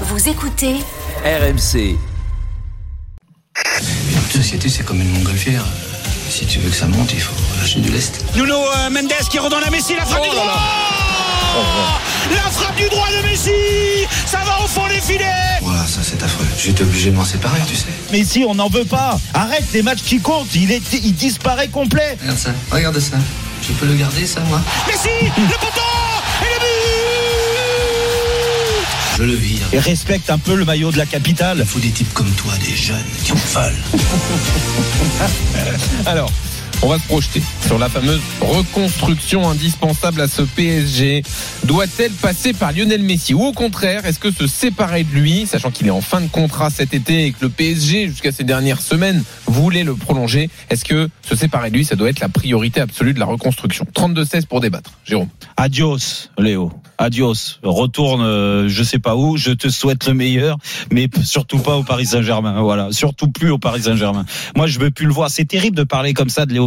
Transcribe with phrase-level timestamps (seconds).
[0.00, 0.74] Vous écoutez
[1.24, 1.96] RMC.
[4.10, 5.64] Une société, c'est comme une montgolfière.
[6.28, 8.24] Si tu veux que ça monte, il faut lâcher du lest.
[8.34, 12.00] Nuno euh, Mendes qui redonne à Messi, la frappe Oh du droit
[12.34, 13.50] La frappe du droit de Messi
[14.26, 16.46] Ça va au fond des filets Voilà, ça c'est affreux.
[16.58, 17.86] J'étais obligé de m'en séparer, tu sais.
[18.10, 19.18] Mais si, on n'en veut pas.
[19.32, 20.52] Arrête les matchs qui comptent.
[20.56, 22.16] Il, est, il disparaît complet.
[22.20, 23.16] Regarde ça, regarde ça.
[23.62, 24.60] Je peux le garder, ça, moi?
[24.88, 26.03] Messi Le poteau
[29.16, 29.66] Je le vire.
[29.72, 31.58] Et respecte un peu le maillot de la capitale.
[31.60, 33.72] Il faut des types comme toi, des jeunes qui en veulent.
[36.06, 36.32] Alors,
[36.82, 41.22] on va se projeter sur la fameuse reconstruction indispensable à ce PSG.
[41.64, 45.70] Doit-elle passer par Lionel Messi ou au contraire, est-ce que se séparer de lui, sachant
[45.70, 48.80] qu'il est en fin de contrat cet été et que le PSG, jusqu'à ces dernières
[48.80, 52.80] semaines, voulait le prolonger, est-ce que se séparer de lui, ça doit être la priorité
[52.80, 53.86] absolue de la reconstruction?
[53.94, 54.92] 32-16 pour débattre.
[55.04, 55.28] Jérôme.
[55.56, 56.72] Adios, Léo.
[56.98, 57.58] Adios.
[57.62, 59.36] Retourne, euh, je sais pas où.
[59.36, 60.58] Je te souhaite le meilleur,
[60.92, 62.60] mais surtout pas au Paris Saint-Germain.
[62.62, 64.24] Voilà, surtout plus au Paris Saint-Germain.
[64.56, 65.30] Moi, je veux plus le voir.
[65.30, 66.63] C'est terrible de parler comme ça de Léo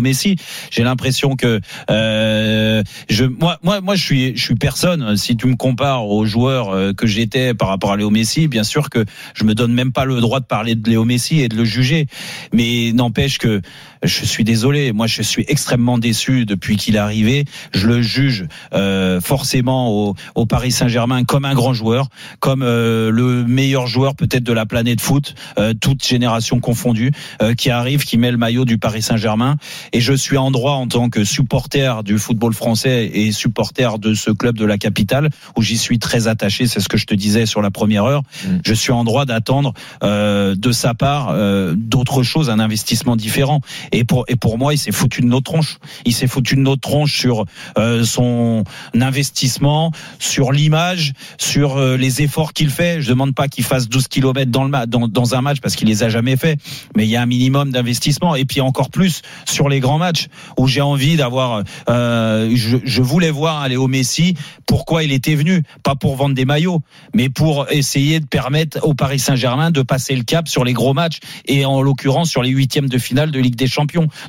[0.72, 1.60] J'ai l'impression que
[1.90, 5.18] euh, je, moi, moi, moi, je suis, je suis personne.
[5.18, 8.64] Si tu me compares aux joueurs euh, que j'étais par rapport à Léo Messi, bien
[8.64, 11.50] sûr que je me donne même pas le droit de parler de Léo Messi et
[11.50, 12.08] de le juger.
[12.54, 13.62] Mais n'empêche que
[14.04, 14.92] je suis désolé.
[14.92, 17.46] Moi, je suis extrêmement déçu depuis qu'il est arrivé.
[17.74, 23.10] Je le juge euh, forcément au, au Paris Saint-Germain comme un grand joueur, comme euh,
[23.12, 28.04] le meilleur joueur peut-être de la planète foot, euh, toute génération confondue, euh, qui arrive,
[28.04, 29.58] qui met le maillot du Paris Saint-Germain.
[29.94, 34.14] Et je suis en droit en tant que supporter du football français et supporter de
[34.14, 36.68] ce club de la capitale où j'y suis très attaché.
[36.68, 38.24] C'est ce que je te disais sur la première heure.
[38.46, 38.58] Mm.
[38.66, 39.74] Je suis en droit d'attendre
[40.04, 43.62] euh, de sa part euh, d'autres choses, un investissement différent.
[43.92, 45.78] Et pour et pour moi, il s'est foutu de notre tronche.
[46.06, 47.46] Il s'est foutu de notre tronche sur
[47.78, 48.64] euh, son
[48.94, 53.02] investissement, sur l'image, sur euh, les efforts qu'il fait.
[53.02, 55.88] Je demande pas qu'il fasse 12 kilomètres dans le dans, dans un match parce qu'il
[55.88, 56.60] les a jamais fait,
[56.96, 58.36] mais il y a un minimum d'investissement.
[58.36, 61.64] Et puis encore plus sur les grands matchs où j'ai envie d'avoir.
[61.90, 64.36] Euh, je, je voulais voir un Léo Messi.
[64.66, 65.64] Pourquoi il était venu?
[65.84, 66.82] Pas pour vendre des maillots,
[67.14, 70.94] mais pour essayer de permettre au Paris Saint-Germain de passer le cap sur les gros
[70.94, 73.77] matchs et en l'occurrence sur les huitièmes de finale de Ligue des Champions.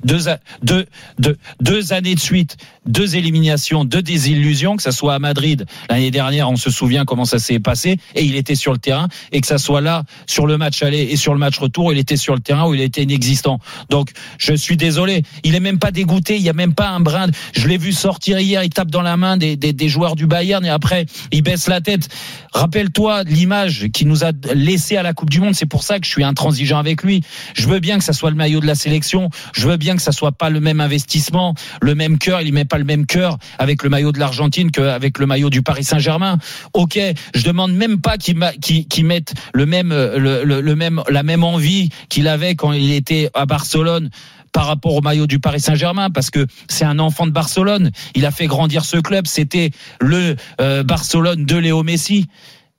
[0.04, 0.86] Deux, a- deux,
[1.18, 6.10] deux, deux années de suite, deux éliminations, deux désillusions, que ça soit à Madrid l'année
[6.10, 9.40] dernière, on se souvient comment ça s'est passé, et il était sur le terrain, et
[9.40, 12.16] que ça soit là sur le match aller et sur le match retour, il était
[12.16, 13.58] sur le terrain où il était inexistant.
[13.90, 17.00] Donc je suis désolé, il est même pas dégoûté, il y a même pas un
[17.00, 17.26] brin.
[17.54, 20.26] Je l'ai vu sortir hier, il tape dans la main des, des, des joueurs du
[20.26, 22.08] Bayern et après il baisse la tête.
[22.52, 25.54] Rappelle-toi l'image qu'il nous a laissé à la Coupe du Monde.
[25.54, 27.22] C'est pour ça que je suis intransigeant avec lui.
[27.54, 29.30] Je veux bien que ça soit le maillot de la sélection.
[29.52, 32.40] Je veux bien que ça soit pas le même investissement, le même cœur.
[32.42, 35.62] Il met pas le même cœur avec le maillot de l'Argentine qu'avec le maillot du
[35.62, 36.38] Paris Saint-Germain.
[36.72, 36.98] Ok,
[37.34, 41.44] je demande même pas qu'il qu'il mette le même, le, le- le même, la même
[41.44, 44.10] envie qu'il avait quand il était à Barcelone
[44.52, 47.90] par rapport au maillot du Paris Saint-Germain parce que c'est un enfant de Barcelone.
[48.14, 49.26] Il a fait grandir ce club.
[49.26, 49.70] C'était
[50.00, 52.26] le euh, Barcelone de Léo Messi.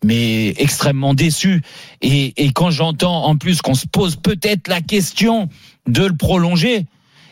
[0.04, 1.62] Mais extrêmement déçu.
[2.02, 5.50] Et, et quand j'entends en plus qu'on se pose peut-être la question
[5.90, 6.86] de le prolonger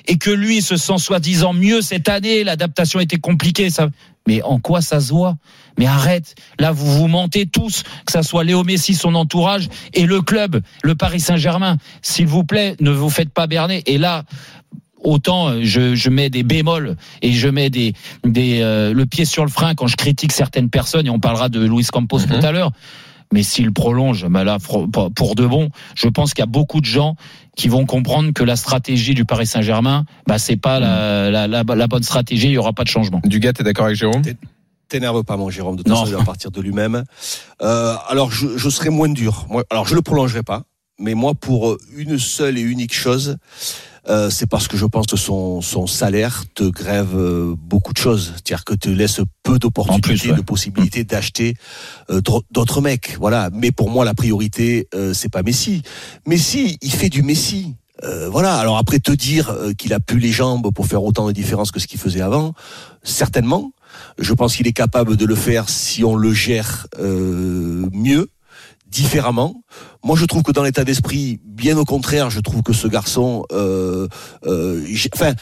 [0.09, 3.69] et que lui se sent soi-disant mieux cette année, l'adaptation était compliquée.
[3.69, 3.89] Ça...
[4.27, 5.35] Mais en quoi ça se voit?
[5.77, 6.35] Mais arrête.
[6.59, 10.61] Là, vous vous mentez tous, que ça soit Léo Messi, son entourage et le club,
[10.83, 11.77] le Paris Saint-Germain.
[12.01, 13.83] S'il vous plaît, ne vous faites pas berner.
[13.85, 14.23] Et là,
[15.03, 17.93] autant euh, je, je mets des bémols et je mets des,
[18.25, 21.49] des euh, le pied sur le frein quand je critique certaines personnes et on parlera
[21.49, 22.27] de Luis Campos Mhm.
[22.39, 22.71] tout à l'heure.
[23.33, 26.79] Mais s'il prolonge, bah là, pour pour de bon, je pense qu'il y a beaucoup
[26.79, 27.15] de gens
[27.57, 31.63] qui vont comprendre que la stratégie du Paris Saint-Germain, bah c'est pas la, la, la,
[31.67, 33.21] la bonne stratégie, il y aura pas de changement.
[33.25, 34.21] Dugas, t'es d'accord avec Jérôme?
[34.87, 35.75] T'énerve pas, mon Jérôme.
[35.75, 35.97] De toute Non.
[36.05, 37.03] façon, il va partir de lui-même.
[37.61, 39.45] Euh, alors, je, je serai moins dur.
[39.49, 40.63] Moi, alors, je le prolongerai pas.
[40.97, 43.35] Mais moi, pour une seule et unique chose,
[44.09, 47.97] euh, c'est parce que je pense que son, son salaire te grève euh, beaucoup de
[47.97, 48.33] choses.
[48.35, 50.37] C'est-à-dire que te laisse peu d'opportunités, ouais.
[50.37, 51.55] de possibilités d'acheter
[52.09, 53.17] euh, d'autres mecs.
[53.19, 53.49] Voilà.
[53.53, 55.81] Mais pour moi, la priorité, euh, c'est pas Messi.
[56.25, 57.75] Messi, il fait du Messi.
[58.03, 58.55] Euh, voilà.
[58.57, 61.71] Alors après, te dire euh, qu'il a plus les jambes pour faire autant de différence
[61.71, 62.53] que ce qu'il faisait avant,
[63.03, 63.71] certainement.
[64.19, 68.29] Je pense qu'il est capable de le faire si on le gère euh, mieux,
[68.89, 69.61] différemment.
[70.03, 73.43] Moi, je trouve que dans l'état d'esprit, bien au contraire, je trouve que ce garçon,
[73.51, 74.07] euh,
[74.45, 75.33] euh, enfin.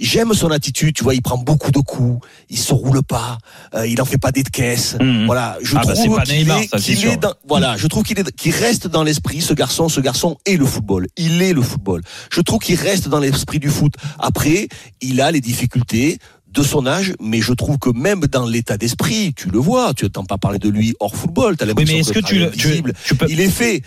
[0.00, 3.38] J'aime son attitude, tu vois, il prend beaucoup de coups, il se roule pas,
[3.74, 4.96] euh, il en fait pas des de caisse.
[5.00, 5.26] Mhm.
[5.26, 8.30] Voilà, je Ah bah, trouve qu'il est, ça, est dans, voilà, je trouve qu'il est,
[8.36, 11.08] qu'il reste dans l'esprit, ce garçon, ce garçon est le football.
[11.16, 12.02] Il est le football.
[12.30, 13.94] Je trouve qu'il reste dans l'esprit du foot.
[14.20, 14.68] Après,
[15.00, 16.20] il a les difficultés
[16.54, 20.04] de son âge, mais je trouve que même dans l'état d'esprit, tu le vois, tu
[20.04, 22.38] n'entends pas parler de lui hors football, tu as Oui, l'impression mais est-ce que tu,
[22.38, 23.82] le- tu, invisible, tu peux, il est fait.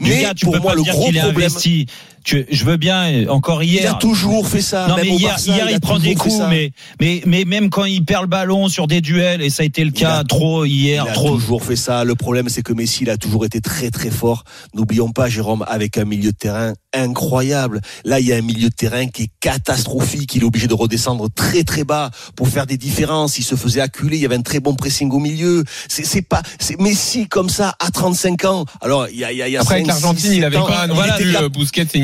[0.00, 1.86] Mais tu pour peux moi, pas le dire gros problème, investi.
[2.24, 3.94] Tu- je veux bien, encore il hier.
[3.96, 4.86] a toujours fait ça.
[4.88, 6.48] Non même mais au hier, Barça, hier il, a prend des toujours fait coups, ça.
[6.48, 9.66] mais, mais mais même quand il perd le ballon sur des duels et ça a
[9.66, 11.30] été le Il cas a- trop hier, Il a trop.
[11.34, 12.04] toujours fait ça.
[12.04, 14.44] Le problème, c'est que Messi, il a toujours été très très fort.
[14.74, 17.80] N'oublions pas, Jérôme, avec un milieu de terrain incroyable.
[18.04, 20.34] Là, il y a un milieu de terrain qui est catastrophique.
[20.34, 23.38] Il est obligé de redescendre très très bas pour faire des différences.
[23.38, 24.16] Il se faisait acculer.
[24.16, 25.64] Il y avait un très bon pressing au milieu.
[25.88, 28.64] C'est pas, c'est Messi comme ça à 35 ans.
[28.80, 30.56] Alors, il y a, il y a, il y a Après, avec l'Argentine, il avait
[30.56, 31.32] pas non il plus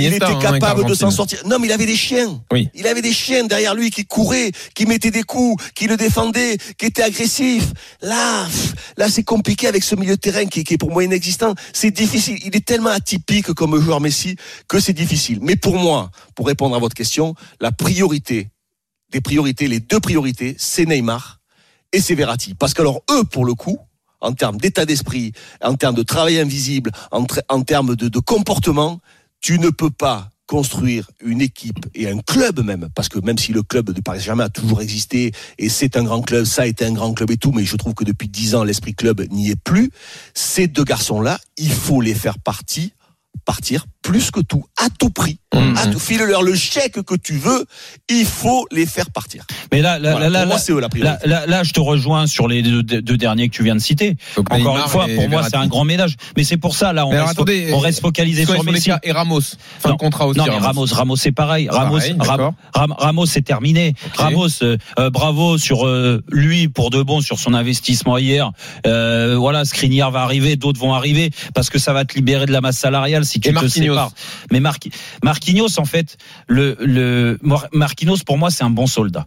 [0.08, 1.40] il était hein, capable de s'en sortir.
[1.46, 2.40] Non, mais il avait des chiens.
[2.52, 2.68] Oui.
[2.74, 6.58] Il avait des chiens derrière lui qui couraient, qui mettaient des coups, qui le défendaient,
[6.76, 7.72] qui étaient agressifs.
[8.02, 8.46] Là,
[8.96, 11.54] là, c'est compliqué avec ce milieu de terrain qui, qui est pour moi inexistant.
[11.72, 12.38] C'est difficile.
[12.44, 14.36] Il est tellement atypique comme joueur Messi
[14.68, 15.38] que c'est difficile.
[15.42, 18.50] Mais pour moi, pour répondre à votre question, la priorité
[19.10, 21.40] des priorités, les deux priorités, c'est Neymar
[21.92, 22.54] et c'est Verratti.
[22.54, 23.78] Parce que alors eux, pour le coup,
[24.20, 25.32] en termes d'état d'esprit,
[25.62, 29.00] en termes de travail invisible, en, termes de, de comportement,
[29.40, 33.52] tu ne peux pas construire une équipe et un club même, parce que même si
[33.52, 36.66] le club de Paris Saint-Germain a toujours existé et c'est un grand club, ça a
[36.66, 39.20] été un grand club et tout, mais je trouve que depuis dix ans l'esprit club
[39.30, 39.90] n'y est plus.
[40.32, 42.94] Ces deux garçons-là, il faut les faire partie,
[43.44, 45.76] partir plus que tout, à tout prix, Mhm.
[45.76, 47.64] à tout file-leur le chèque que tu veux,
[48.08, 49.44] il faut les faire partir.
[49.72, 51.26] Mais là, là, Voilà, là, pour moi, là, c'est eux la priorité.
[51.28, 53.80] là, là, là, je te rejoins sur les deux, deux derniers que tu viens de
[53.80, 54.16] citer.
[54.36, 56.16] Donc, Encore Neymar une fois, pour moi, c'est un grand ménage.
[56.36, 58.90] Mais c'est pour ça, là, on, Mais alors, reste, attendez, on reste focalisé sur Messi.
[59.02, 59.40] et Ramos.
[59.80, 60.38] Fin Non, contrat aussi.
[60.38, 61.68] Non, mais Ramos, Ramos, c'est pareil.
[61.68, 62.54] Ramos, Pareil, Ram- d'accord.
[62.74, 63.94] Ram- Ramos, c'est terminé.
[64.16, 68.52] Ramos, euh, euh, bravo sur euh, lui pour de bon sur son investissement hier.
[68.86, 72.52] Euh, voilà, Skriniar va arriver, d'autres vont arriver parce que ça va te libérer de
[72.52, 73.58] la masse salariale si tu Et te
[74.50, 74.90] Mais Marqui-
[75.22, 79.26] Marquinhos, en fait, le, le Mar- Marquinhos pour moi c'est un bon soldat.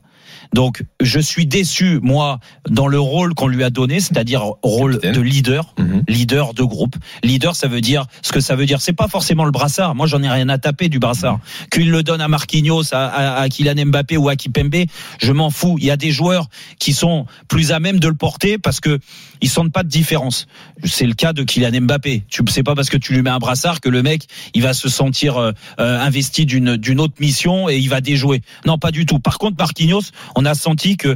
[0.54, 2.40] Donc je suis déçu moi
[2.70, 5.14] dans le rôle qu'on lui a donné, c'est-à-dire rôle Capitaine.
[5.16, 6.04] de leader Mhm.
[6.08, 6.96] leader de groupe.
[7.24, 8.82] Leader, ça veut dire ce que ça veut dire.
[8.82, 9.96] C'est pas forcément le brassard.
[9.96, 11.40] Moi, j'en ai rien à taper du brassard.
[11.72, 14.86] Qu'il le donne à Marquinhos, à, à, à Kylian Mbappé ou à Kipembe,
[15.20, 15.78] je m'en fous.
[15.80, 16.48] Il y a des joueurs
[16.80, 19.00] qui sont plus à même de le porter parce que
[19.42, 20.48] ils sentent pas de différence.
[20.84, 22.24] C'est le cas de Kylian Mbappé.
[22.30, 24.24] Tu sais pas parce que tu lui mets un brassard que le mec,
[24.54, 28.42] il va se sentir euh, euh, investi d'une d'une autre mission et il va déjouer.
[28.66, 29.20] Non, pas du tout.
[29.20, 30.02] Par contre, Marquinhos,
[30.36, 31.16] on a senti que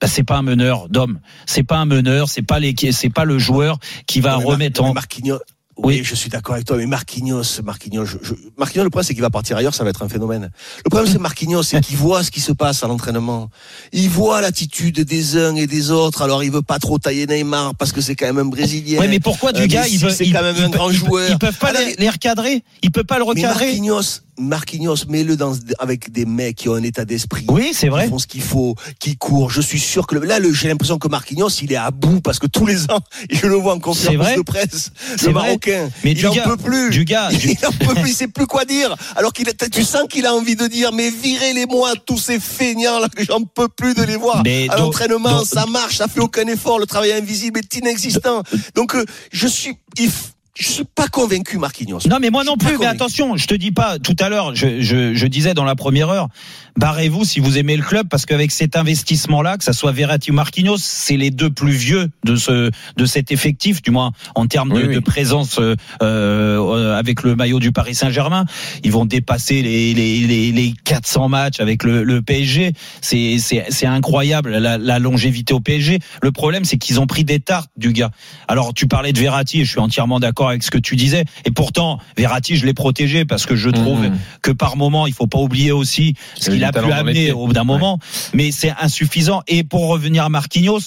[0.00, 1.20] bah, c'est pas un meneur d'homme.
[1.46, 2.28] C'est pas un meneur.
[2.28, 4.92] C'est pas les, c'est pas le joueur qui va Non, remettre en.
[4.94, 5.38] Marquinhos.
[5.76, 6.04] Oui, Oui.
[6.04, 9.22] je suis d'accord avec toi, mais Marquinhos, Marquinhos, je, je- Marquinhos, le problème c'est qu'il
[9.22, 10.50] va partir ailleurs, ça va être un phénomène.
[10.84, 13.50] Le problème c'est Marquinhos, c'est qu'il voit ce qui se passe à l'entraînement.
[13.92, 16.22] Il voit l'attitude des uns et des autres.
[16.22, 19.00] Alors il veut pas trop tailler Neymar parce que c'est quand même un Brésilien.
[19.08, 20.92] Mais pourquoi du Euh, gars, il veut, c'est il- quand même il un peut- grand
[20.92, 21.28] joueur.
[21.28, 22.62] Ils peuvent pas Alors, les, les recadrer.
[22.82, 23.66] Ils peuvent pas le mais recadrer.
[23.66, 27.44] Marquinhos, Marquinhos, mets-le dans avec des mecs qui ont un état d'esprit.
[27.48, 28.04] Oui, c'est vrai.
[28.04, 29.50] Qui font ce qu'il faut, qui courent.
[29.50, 32.20] Je suis sûr que le- là, le- j'ai l'impression que Marquinhos, il est à bout
[32.20, 33.00] parce que tous les ans,
[33.30, 35.32] je le vois en conférence vrai de presse, C'est le.
[35.32, 35.88] Marocain.
[36.02, 36.90] Mais il du en gars- peut plus.
[36.90, 38.10] du gars, du- il en peut plus.
[38.10, 38.94] Il sait plus quoi dire.
[39.16, 43.08] Alors qu'il, tu sens qu'il a envie de dire, mais virez-les-moi tous ces feignants là
[43.08, 44.42] que j'en peux plus de les voir.
[44.44, 46.78] Mais à l'entraînement, ça marche, ça fait aucun effort.
[46.78, 48.42] Le travail invisible est inexistant.
[48.74, 50.10] Donc, euh, je suis, il
[50.56, 52.00] je suis pas convaincu, Marquinhos.
[52.08, 52.78] Non, mais moi non plus.
[52.78, 53.98] Mais attention, je te dis pas.
[53.98, 56.28] Tout à l'heure, je, je, je disais dans la première heure,
[56.76, 60.34] barrez-vous si vous aimez le club, parce qu'avec cet investissement-là, que ça soit Verratti ou
[60.34, 64.70] Marquinhos, c'est les deux plus vieux de ce de cet effectif, du moins en termes
[64.70, 64.94] de, Oui, oui.
[64.94, 68.44] de présence euh, euh, avec le maillot du Paris Saint-Germain.
[68.84, 72.72] Ils vont dépasser les les, les, les 400 matchs avec le, le PSG.
[73.00, 75.98] C'est c'est c'est incroyable la, la longévité au PSG.
[76.22, 78.10] Le problème, c'est qu'ils ont pris des tartes du gars.
[78.46, 81.24] Alors, tu parlais de Verratti, et je suis entièrement d'accord avec ce que tu disais.
[81.44, 84.18] Et pourtant, Verratti, je l'ai protégé parce que je trouve Mhm.
[84.42, 87.52] que par moment, il faut pas oublier aussi ce qu'il a pu amener au bout
[87.52, 87.98] d'un moment.
[88.32, 89.42] Mais c'est insuffisant.
[89.48, 90.80] Et pour revenir à Marquinhos,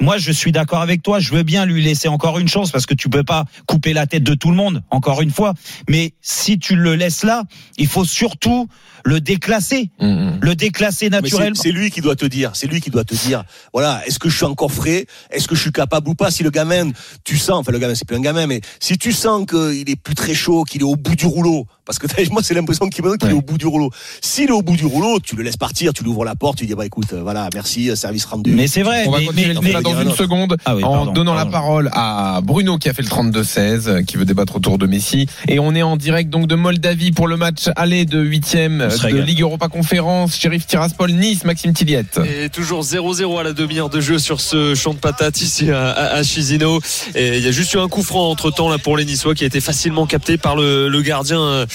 [0.00, 1.20] moi, je suis d'accord avec toi.
[1.20, 4.06] Je veux bien lui laisser encore une chance parce que tu peux pas couper la
[4.06, 5.54] tête de tout le monde, encore une fois.
[5.88, 7.44] Mais si tu le laisses là,
[7.78, 8.68] il faut surtout
[9.04, 10.38] le déclasser, Mhm.
[10.40, 11.54] le déclasser naturellement.
[11.54, 14.28] C'est lui qui doit te dire, c'est lui qui doit te dire, voilà, est-ce que
[14.28, 16.30] je suis encore frais, est-ce que je suis capable ou pas?
[16.30, 16.90] Si le gamin,
[17.24, 19.96] tu sens, enfin le gamin c'est plus un gamin, mais si tu sens qu'il est
[19.96, 23.04] plus très chaud, qu'il est au bout du rouleau, parce que moi c'est l'impression qu'il
[23.04, 23.90] me qu'il est au bout du rouleau.
[24.20, 26.58] S'il est au bout du rouleau, tu le laisses partir, tu lui ouvres la porte,
[26.58, 28.50] tu dis bah écoute, euh, voilà, merci, euh, service rendu.
[28.52, 29.04] Mais c'est vrai.
[29.06, 31.34] On va continuer mais- le mais- débat dans une seconde Ah oui, en pardon, donnant
[31.34, 31.50] pardon.
[31.50, 34.86] la parole à Bruno qui a fait le 32-16 euh, qui veut débattre autour de
[34.86, 38.82] Messi et on est en direct donc de Moldavie pour le match aller de huitième
[38.86, 39.24] On se de régale.
[39.24, 44.00] Ligue Europa Conférence Sheriff Tiraspol Nice Maxime Tilliette Et toujours 0-0 à la demi-heure de
[44.00, 46.80] jeu sur ce champ de patates ici à, à, à Chisinau.
[47.14, 49.34] Et il y a juste eu un coup franc entre temps là pour les Niçois
[49.34, 51.66] qui a été facilement capté par le, le gardien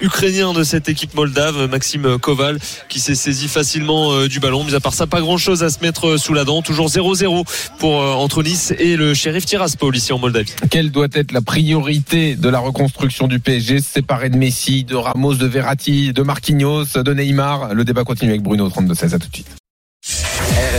[0.00, 2.58] ukrainien de cette équipe moldave, Maxime Koval,
[2.88, 4.64] qui s'est saisi facilement euh, du ballon.
[4.64, 6.62] Mais à part ça, pas grand chose à se mettre sous la dent.
[6.62, 7.44] Toujours 0-0
[7.78, 10.52] pour euh, entre Nice et le shérif Tiraspol ici en Moldavie.
[10.70, 15.34] Quelle doit être la priorité de la reconstruction du PSG Séparé de Messi, de Ramos,
[15.34, 17.74] de Verratti, de Marquinhos, de Neymar?
[17.74, 19.14] Le débat continue avec Bruno 32-16.
[19.14, 19.65] À tout de suite.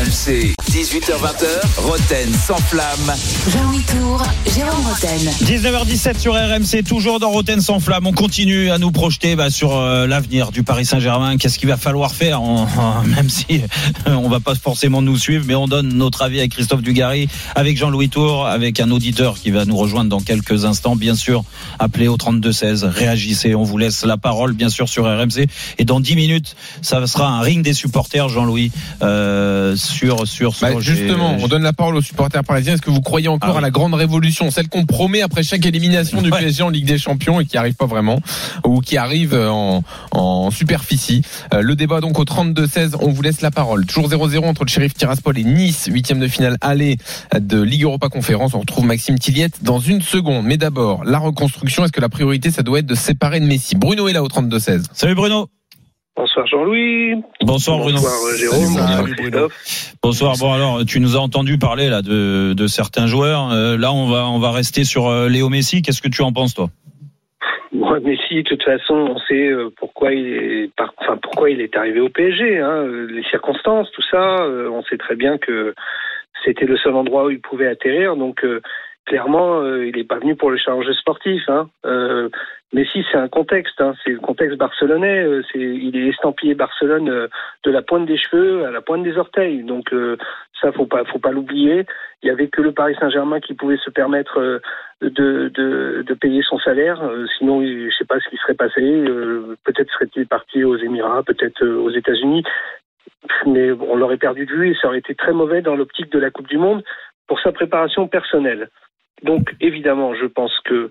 [0.02, 3.16] RMC, 18h20h, Roten sans flamme.
[3.52, 4.22] Jean-Louis Tour,
[4.54, 5.32] Jérôme Roten.
[5.44, 8.06] 19h17 sur RMC, toujours dans Roten sans flamme.
[8.06, 11.38] On continue à nous projeter bah, sur euh, l'avenir du Paris Saint-Germain.
[11.38, 12.44] Qu'est-ce qu'il va falloir faire?
[12.44, 12.68] On-
[13.06, 13.62] Même si
[14.06, 17.28] euh, on va pas forcément nous suivre, mais on donne notre avis avec Christophe Dugarry,
[17.56, 20.96] avec Jean-Louis Tour, avec un auditeur qui va nous rejoindre dans quelques instants.
[20.96, 21.44] Bien sûr,
[21.80, 23.56] appelez au 32-16, réagissez.
[23.56, 25.48] On vous laisse la parole, bien sûr, sur RMC.
[25.80, 30.62] Et dans 10 minutes, ça sera un ring des supporters, Jean-Louis, euh, sur, sur ce
[30.66, 32.74] Bah, justement, on donne la parole aux supporters parisiens.
[32.74, 33.58] Est-ce que vous croyez encore Ah oui.
[33.60, 36.40] à la grande révolution, celle qu'on promet après chaque élimination du Ouais.
[36.40, 38.20] PSG en Ligue des Champions et qui arrive pas vraiment,
[38.66, 41.22] ou qui arrive en, en superficie?
[41.54, 43.86] Euh, Le débat donc au 32-16, on vous laisse la parole.
[43.86, 46.98] Toujours 0-0 entre le Sheriff Tiraspol et Nice, huitième de finale aller
[47.40, 48.54] de Ligue Europa Conférence.
[48.54, 50.46] On retrouve Maxime Tilliette dans une seconde.
[50.46, 51.84] Mais d'abord, la reconstruction.
[51.86, 53.76] Est-ce que la priorité, ça doit être de se séparer de Messi?
[53.76, 54.84] Bruno est là au 32-16.
[54.94, 55.50] Salut Bruno.
[56.18, 57.14] Bonsoir Jean-Louis.
[57.42, 57.98] Bonsoir Bruno.
[58.00, 58.60] Bonsoir euh, Jérôme.
[58.60, 59.48] Bonsoir Bruno.
[60.02, 60.34] Bonsoir.
[60.40, 63.52] Bon alors, tu nous as entendu parler là de, de certains joueurs.
[63.52, 65.82] Euh, là, on va on va rester sur euh, Léo Messi.
[65.84, 66.70] Qu'est-ce que tu en penses toi?
[67.72, 71.62] Moi, Messi, de toute façon, on sait euh, pourquoi il est, par- enfin pourquoi il
[71.62, 72.60] est arrivé au PSG.
[72.60, 74.42] Hein, les circonstances, tout ça.
[74.44, 75.76] euh, on sait très bien que
[76.46, 78.16] c'était le seul endroit où il pouvait atterrir.
[78.16, 78.62] Donc euh,
[79.08, 81.42] clairement, euh, il n'est pas venu pour le challenge sportif.
[81.48, 81.70] Hein.
[81.86, 82.30] Euh,
[82.74, 83.80] Messi, c'est un contexte.
[83.82, 85.24] Hein, c'est le contexte barcelonais.
[85.24, 87.28] euh, c'est, il est estampillé Barcelone euh,
[87.64, 89.64] de la pointe des cheveux à la pointe des orteils.
[89.64, 90.18] Donc euh,
[90.62, 91.86] ça, faut pas, faut pas l'oublier.
[92.22, 94.60] Il y avait que le Paris Saint-Germain qui pouvait se permettre euh,
[95.02, 97.00] de, de, de payer son salaire.
[97.38, 98.82] Sinon, je sais pas ce qui serait passé.
[99.64, 102.44] Peut-être serait-il parti aux Émirats, peut-être aux États-Unis.
[103.46, 106.20] Mais on l'aurait perdu de vue et ça aurait été très mauvais dans l'optique de
[106.20, 106.84] la Coupe du Monde
[107.28, 108.70] pour sa préparation personnelle.
[109.24, 110.90] Donc, évidemment, je pense que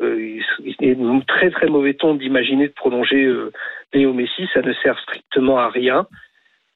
[0.00, 0.40] euh,
[0.80, 3.52] est très très mauvais ton d'imaginer de prolonger euh,
[3.92, 4.48] Léo Messi.
[4.54, 6.06] Ça ne sert strictement à rien.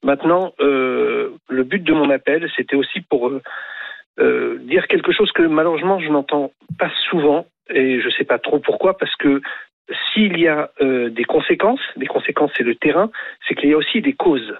[0.03, 3.31] Maintenant, euh, le but de mon appel, c'était aussi pour
[4.19, 8.59] dire quelque chose que malheureusement je n'entends pas souvent et je ne sais pas trop
[8.59, 9.41] pourquoi parce que
[10.13, 13.09] s'il y a des conséquences, des conséquences c'est le terrain,
[13.47, 14.53] c'est qu'il y a aussi des causes.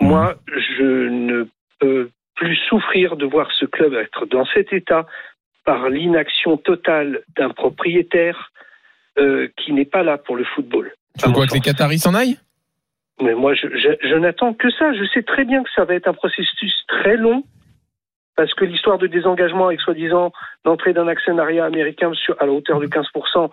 [0.00, 1.46] Moi, je ne
[1.78, 5.06] peux plus souffrir de voir ce club être dans cet état
[5.66, 8.50] par l'inaction totale d'un propriétaire
[9.18, 10.92] euh, qui n'est pas là pour le football.
[11.18, 11.60] Tu quoi que les.
[11.60, 12.38] Qataris s'en aillent?
[13.20, 14.92] Mais moi, je, je- je n'attends que ça.
[14.94, 17.42] Je sais très bien que ça va être un processus très long,
[18.36, 20.32] parce que l'histoire de désengagement avec soi-disant
[20.64, 23.50] l'entrée d'un actionnariat américain sur, à la hauteur de 15%,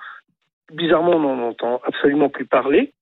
[0.74, 2.93] bizarrement, on n'en entend absolument plus parler.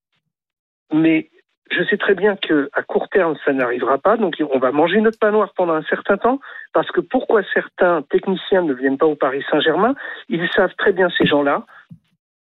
[0.92, 1.28] Mais
[1.70, 4.16] je sais très bien que à court terme, ça n'arrivera pas.
[4.16, 6.40] Donc, on va manger notre pain noir pendant un certain temps.
[6.74, 9.94] Parce que pourquoi certains techniciens ne viennent pas au Paris Saint-Germain?
[10.28, 11.64] Ils savent très bien, ces gens-là,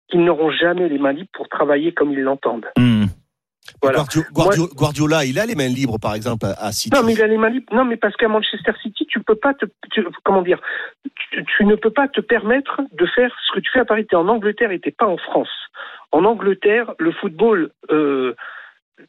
[0.09, 2.67] qu'ils n'auront jamais les mains libres pour travailler comme ils l'entendent.
[2.79, 3.05] Hmm.
[3.83, 3.99] Voilà.
[3.99, 6.97] Guardio- Guardio- Guardiola, il a les mains libres, par exemple, à à City.
[6.97, 7.71] Non, mais il a les mains libres.
[7.75, 10.59] Non, mais parce qu'à Manchester City, tu peux pas te, tu- comment dire,
[11.31, 14.07] tu, tu ne peux pas te permettre de faire ce que tu fais à Paris.
[14.07, 15.51] T'es en Angleterre et t'es pas en France.
[16.13, 18.35] En Angleterre, le football, euh,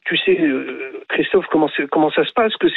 [0.05, 2.67] tu sais, euh, Christophe, comment, ça se passe Que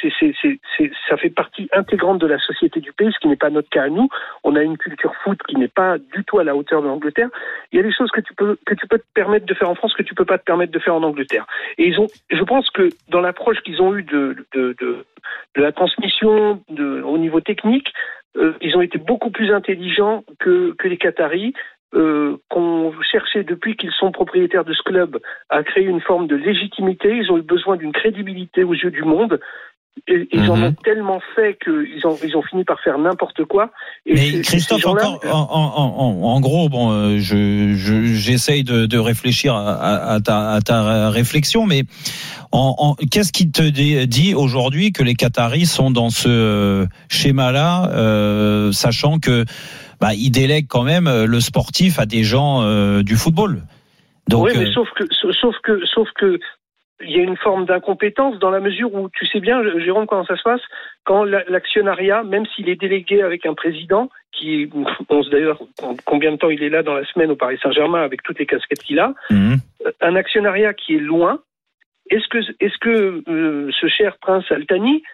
[1.08, 3.84] ça fait partie intégrante de la société du pays, ce qui n'est pas notre cas
[3.84, 4.08] à nous.
[4.44, 7.28] On a une culture foot qui n'est pas du tout à la hauteur de l'Angleterre.
[7.70, 10.02] Il y a des choses que tu peux te permettre de faire en France que
[10.02, 11.46] tu peux pas te permettre de faire en Angleterre.
[11.78, 14.36] Et ils ont, je pense que dans l'approche qu'ils ont eue de,
[15.56, 17.92] la transmission au niveau technique,
[18.36, 21.52] euh, ils ont été beaucoup plus intelligents que, que les Qataris,
[21.94, 25.18] euh, qu'on cherchait depuis qu'ils sont propriétaires de ce club
[25.50, 27.08] à créer une forme de légitimité.
[27.16, 29.38] Ils ont eu besoin d'une crédibilité aux yeux du monde.
[30.08, 30.64] Et, ils en Mhm.
[30.64, 33.70] ont tellement fait qu'ils ont, ils ont fini par faire n'importe quoi.
[34.06, 38.86] Et Mais Christophe, encore, en, en- en- en gros, bon, euh, je, je- j'essaye de,
[38.86, 41.82] de réfléchir à, ta, à ta réflexion, mais
[43.10, 48.72] qu'est-ce qui te dit, dit aujourd'hui que les Qataris sont dans ce euh, schéma-là, euh,
[48.72, 49.44] sachant que
[50.02, 53.62] bah, ils délèguent quand même euh, le sportif à des gens euh, du football.
[54.28, 56.40] Donc, oui, mais euh, sauf que, sauf que, sauf que,
[57.04, 60.24] il y a une forme d'incompétence dans la mesure où tu sais bien, Jérôme, comment
[60.24, 60.60] ça se passe?
[61.04, 64.68] Quand la- l'actionnariat, même s'il est délégué avec un président qui,
[65.08, 65.60] on sait d'ailleurs
[66.04, 68.46] combien de temps il est là dans la semaine au Paris Saint-Germain avec toutes les
[68.46, 69.58] casquettes qu'il a, mhm.
[70.00, 71.38] un actionnariat qui est loin.
[72.10, 75.04] Est-ce que, est-ce que euh, ce cher prince Altani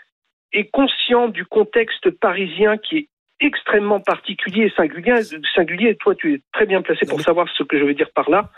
[0.55, 3.09] est conscient du contexte parisien qui est
[3.41, 5.15] extrêmement particulier et singulier.
[5.55, 5.91] singulier.
[5.91, 8.29] Et toi, tu es très bien placé pour savoir ce que je veux dire par
[8.31, 8.51] là.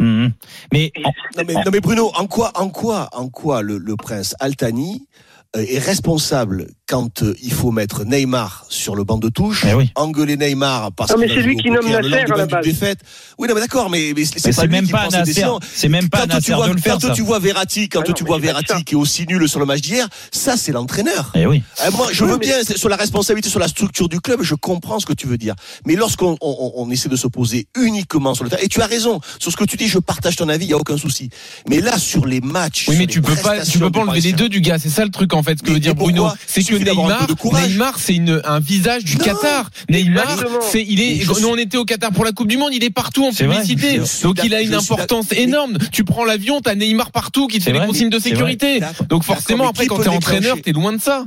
[0.73, 3.79] Mais Et en- Non mais, non mais Bruno, en quoi, en quoi, en quoi le,
[3.79, 9.19] le prince Altani euh, est responsable quand euh, il faut mettre Neymar sur le banc
[9.19, 9.90] de touche, Eh oui.
[9.97, 12.64] engueuler Neymar parce Non, mais qu'il c'est a lui qui nomme Nasser à la base.
[12.64, 12.99] défaite.
[13.38, 15.59] Oui, non mais d'accord, mais, mais c'est pas lui même qui pas prend ses décisions.
[15.75, 17.12] c'est même pas Quand tu vois, de le faire quand ça.
[17.14, 19.66] tu vois Verratti, quand Ah non, tu vois Verratti qui est aussi nul sur le
[19.66, 21.33] match d'hier, ça c'est l'entraîneur.
[21.35, 21.62] Eh oui.
[21.85, 24.42] Euh, moi, je Oui, veux mais- bien sur la responsabilité, sur la structure du club.
[24.42, 25.54] Je comprends ce que tu veux dire.
[25.87, 28.83] Mais lorsqu'on on, on- on essaie de se poser uniquement sur le terrain, et tu
[28.83, 30.97] as raison sur ce que tu dis, je partage ton avis, il y a aucun
[30.97, 31.28] souci.
[31.69, 34.33] Mais là, sur les matchs, Oui, mais tu peux pas, tu peux pas enlever les
[34.33, 34.78] deux du gars.
[34.78, 35.59] C'est ça le truc en fait.
[35.59, 37.26] Ce que Mais- veut dire Bruno, c'est que Neymar.
[37.66, 39.70] Neymar, c'est une un visage du Non, Qatar.
[39.88, 41.25] Neymar, c'est il est.
[41.26, 42.70] Nous, suis- on était au Qatar pour la Coupe du Monde.
[42.73, 44.00] Il est partout en publicité.
[44.23, 45.78] Donc il a une importance énorme.
[45.90, 48.80] Tu prends l'avion, t'as Neymar partout qui te fait les vrai, consignes de sécurité.
[49.09, 51.25] Donc forcément, après, quand t'es entraîneur, t'es loin de ça.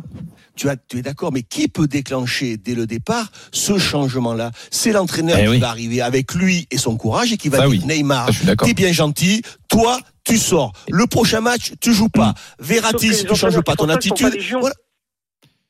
[0.56, 4.52] Tu, as, tu es d'accord, mais qui peut déclencher dès le départ ce changement-là?
[4.70, 5.60] C'est l'entraîneur Eh qui oui.
[5.60, 7.86] va arriver avec lui et son courage et qui va Ça, dire oui.
[7.88, 8.30] Neymar,
[8.64, 10.72] t'es bien gentil, toi tu sors.
[10.90, 12.34] Le prochain match, tu joues pas.
[12.60, 14.76] Sauf Verratti, si tu changes pas ton attitude, voilà.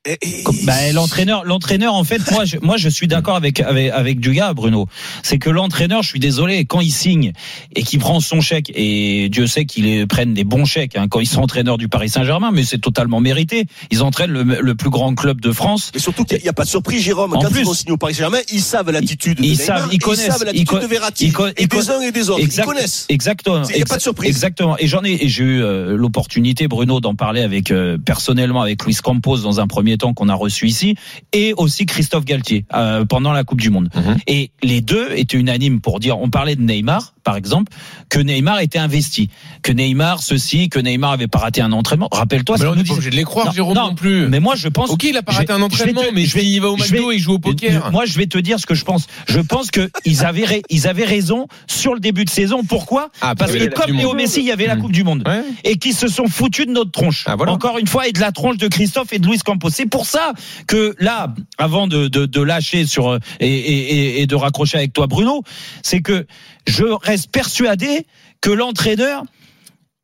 [0.06, 3.90] Et- et- Bah, l'entraîneur, l'entraîneur, en fait, moi, je, moi, je suis d'accord avec, avec,
[3.92, 4.88] avec Dugas, Bruno.
[5.24, 7.32] C'est que l'entraîneur, je suis désolé, quand il signe
[7.74, 11.22] et qu'il prend son chèque, et Dieu sait qu'ils prennent des bons chèques, hein, quand
[11.22, 13.66] ils sont entraîneurs du Paris Saint-Germain, mais c'est totalement mérité.
[13.92, 15.90] Ils entraînent le, le plus grand club de France.
[15.94, 17.34] Mais surtout qu'il n'y a pas de surprise, Jérôme.
[17.34, 19.66] En Quand plus- ils vont signer au Paris Saint-Germain, ils savent l'attitude de Ils Neymar,
[19.66, 21.26] savent, ils et connaissent, ils savent l'attitude de Verratti.
[21.28, 22.42] ils et des uns et des autres.
[22.44, 23.06] Exact- Ils connaissent.
[23.08, 23.64] Exactement.
[23.70, 24.30] Il y a pas de surprise.
[24.30, 24.76] Exactement.
[24.80, 28.84] Et j'en ai, et j'ai eu euh, l'opportunité, Bruno, d'en parler avec euh, personnellement avec
[28.84, 30.96] Luis Campos dans un premier temps qu'on a reçu ici,
[31.32, 33.90] et aussi Christophe Galtier euh, pendant la Coupe du Monde.
[33.96, 34.18] Mhm.
[34.28, 37.72] Et les deux étaient unanimes pour dire, on parlait de Neymar, par exemple,
[38.10, 39.30] que Neymar était investi,
[39.62, 42.10] que Neymar ceci, que Neymar avait pas raté un entraînement.
[42.12, 44.28] Rappelle-toi, Mais on n'est pas obligé de les croire, Non, Jérôme non, non plus.
[44.28, 44.90] Mais moi, je pense.
[44.90, 47.12] Ok, il a pas raté un entraînement, te- mais je vais- il va au McDo
[47.12, 47.92] et il joue au poker.
[47.92, 49.08] Moi, je vais te dire ce que je pense.
[49.28, 52.64] Je pense que ils avaient, ils avaient raison sur le début de saison.
[52.64, 53.10] Pourquoi?
[53.22, 54.14] Ah, Parce que comme Léo.
[54.14, 54.82] Messi, il y avait la Mhm.
[54.82, 55.24] Coupe du Monde.
[55.28, 55.44] Ouais.
[55.64, 57.24] Et qui se sont foutus de notre tronche.
[57.26, 57.52] Ah, voilà.
[57.54, 59.70] Encore une fois, et de la tronche de Christophe et de Luis Campos.
[59.70, 60.34] C'est pour ça
[60.68, 64.94] que là, avant de, de, de lâcher sur euh, et, et- et de raccrocher avec
[64.94, 65.42] toi, Bruno,
[65.82, 66.26] c'est que
[66.68, 68.06] je reste persuadé
[68.42, 69.24] que l'entraîneur,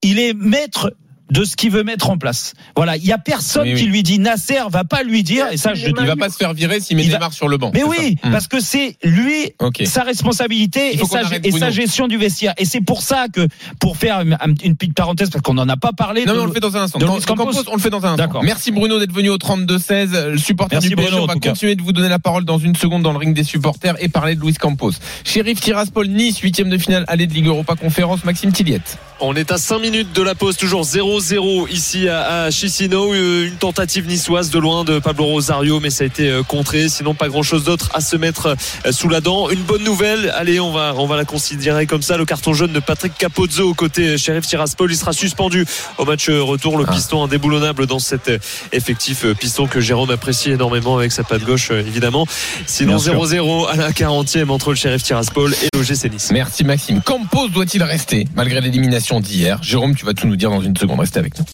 [0.02, 0.94] il est maître
[1.32, 2.54] de ce qu'il veut mettre en place.
[2.76, 3.80] Voilà, il y a personne Oui, oui.
[3.82, 6.38] qui lui dit Nasser va pas lui dire et ça je Il va pas se
[6.38, 7.72] faire virer s'il met Il va- Neymar sur le banc.
[7.74, 8.28] mais oui, ça.
[8.30, 8.32] Hmm.
[8.32, 9.52] parce que c'est lui
[9.86, 12.54] sa responsabilité Il et sa, et gestion du vestiaire.
[12.58, 13.48] Et c'est pour ça que,
[13.80, 16.26] pour faire une, une petite parenthèse, parce qu'on n'en a pas parlé.
[16.26, 17.00] Non, de- mais on le fait dans un instant.
[17.00, 17.52] Quand- Campos.
[17.72, 18.42] On le fait dans un instant.
[18.42, 20.12] Merci Bruno d'être venu au 32-16.
[20.32, 22.46] Le supporter Merci du PSG, Bruno, on en va continuer de vous donner la parole
[22.46, 24.92] dans une seconde dans le ring des supporters et parler de Luis Campos.
[25.24, 28.98] Sheriff Tiraspol Nice, huitième de finale, allée de Ligue Europa Conférence, Maxime Tilliette.
[29.22, 30.86] On est à 5 minutes de la pause, toujours
[31.20, 33.14] 0-0 ici à, Chisinau.
[33.14, 36.90] Euh, Une tentative niçoise de loin de Pablo Rosario, mais ça a été euh, contré.
[36.90, 38.56] Sinon, pas grand-chose d'autre à se mettre
[38.86, 39.50] euh, sous la dent.
[39.50, 42.18] Une bonne nouvelle, allez, on va, on va la considérer comme ça.
[42.18, 45.66] Le carton jaune de Patrick Capozzo côté Sheriff Tiraspol, il sera suspendu
[45.98, 46.78] au match retour.
[46.78, 46.92] Le Ah.
[46.94, 48.32] piston indéboulonnable dans cet
[48.72, 52.26] effectif piston que Jérôme apprécie énormément avec sa patte gauche, évidemment.
[52.66, 53.14] Sinon, Bien sûr.
[53.14, 56.30] 0-0 à la 40e entre le Sheriff Tiraspol et l'OGC Nice.
[56.32, 57.02] Merci Maxime.
[57.02, 59.60] Campos doit-il rester malgré l'élimination d'hier?
[59.62, 61.00] Jérôme, tu vas tout nous dire dans une seconde.
[61.10, 61.46] Restez avec nous.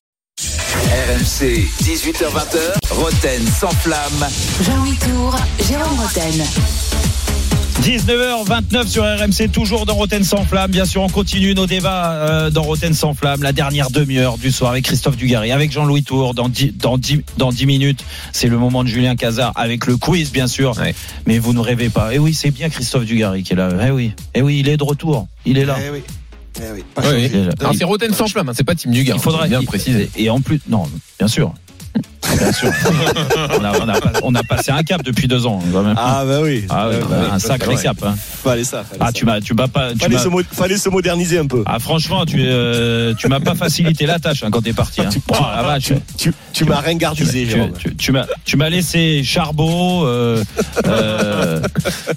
[0.41, 4.27] RMC, 18h20h, Roten sans flamme.
[4.61, 5.33] Jean-Louis Tour,
[5.65, 6.45] Jérôme Roten.
[7.81, 10.71] 19h29 sur RMC, toujours dans Roten sans flamme.
[10.71, 14.51] Bien sûr, on continue nos débats euh, dans Roten sans flamme, la dernière demi-heure du
[14.51, 16.33] soir avec Christophe Dugarry, avec Jean-Louis Tour.
[16.33, 19.95] Dans 10, dans 10, dans 10 minutes, c'est le moment de Julien Cazard avec le
[19.95, 20.77] quiz, bien sûr.
[20.77, 20.93] Ouais.
[21.27, 22.13] Mais vous ne rêvez pas.
[22.13, 23.69] Et oui, c'est bien Christophe Dugarry qui est là.
[23.87, 25.27] Eh oui, eh oui, il est de retour.
[25.45, 25.77] Il est là.
[25.81, 26.03] Eh oui.
[26.57, 26.83] Eh oui.
[26.97, 29.17] Oui, c'est Roten sans flamme, hein, c'est pas Tim Dugar.
[29.17, 30.09] Il faudrait bien il- le préciser.
[30.15, 30.83] Et en plus, non,
[31.19, 31.53] bien sûr.
[32.37, 32.71] Bien sûr.
[33.59, 35.61] on, a, on, a, pas- on a passé un cap depuis deux ans.
[35.71, 35.95] quand même.
[35.97, 36.65] Ah bah oui.
[36.69, 37.81] Ah bah, un sacré ouais.
[37.81, 37.97] cap.
[38.03, 38.15] hein.
[38.43, 38.83] Fallait ça.
[38.83, 39.11] fallait Ah, ça.
[39.13, 39.91] tu m'as, tu m'as pas.
[39.93, 41.63] Tu Fallait m'as- se, mo- fallait se moderniser un peu.
[41.65, 45.01] Ah franchement, tu euh, tu m'as pas facilité la tâche hein, quand t'es parti.
[45.01, 45.09] Hein.
[45.11, 45.91] Tu- Oh, la vache.
[46.17, 47.59] Tu, tu m'as ringardisé, Tu,
[47.89, 50.43] tu- tu m'as tu m'as laissé Charbot, euh,
[50.87, 51.61] euh,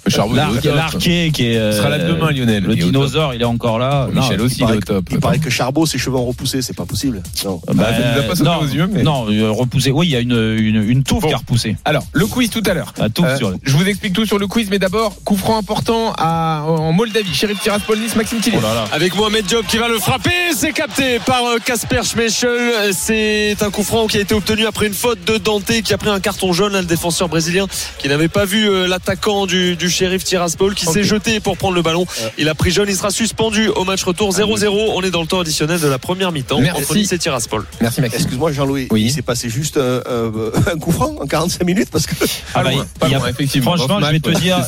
[0.04, 0.74] Le Charbot, il est L'Ar- au top.
[0.74, 2.64] Larquet qui est sera là euh, demain, Lionel.
[2.64, 4.08] Le dinosaure, il est encore là.
[4.12, 5.08] Michel Non, aussi, Il est au top.
[5.10, 7.22] il paraît que Charbot, ses cheveux ont repoussé, c'est pas possible.
[7.44, 7.60] Non.
[7.74, 9.90] bah, il nous a pas aux yeux, mais- non, euh, repoussé.
[9.98, 11.28] Oui, il y a une une, une touffe Bon.
[11.28, 11.76] qui a repoussé.
[11.84, 12.94] Alors, le quiz tout à l'heure.
[12.98, 13.52] La touffe Euh, sur.
[13.64, 17.34] Je vous explique tout sur le quiz, mais d'abord, coup franc important à, en Moldavie.
[17.34, 18.58] Sheriff Tiraspol Nice, Maxime Tillet.
[18.58, 18.84] Oh là là.
[18.92, 22.92] Avec Mohamed Diop qui va le frapper, c'est capté par euh, Kasper Schmeichel.
[22.94, 25.98] C'est un coup franc qui a été obtenu après une faute de Dante qui a
[25.98, 27.66] pris un carton jaune, là, le défenseur brésilien
[27.98, 31.74] qui n'avait pas vu euh, l'attaquant du, du shérif Tiraspol qui s'est jeté pour prendre
[31.74, 32.06] le ballon.
[32.38, 34.68] Il a pris jaune, il sera suspendu au match retour 0-0.
[34.94, 36.82] On est dans le temps additionnel de la première mi-temps Merci.
[36.82, 37.64] entre Nice et Tiraspol.
[37.80, 38.20] Merci Maxime.
[38.20, 38.86] Excuse-moi, Jean-Louis.
[38.90, 39.02] Oui.
[39.02, 40.02] Il s'est passé juste euh,
[40.36, 42.24] euh, un coup franc en 45 minutes parce que Pas
[42.54, 43.76] Ah bah, loin, pas a- loin, effectivement.
[43.76, 44.58] Franchement, je vais te ouais, dire,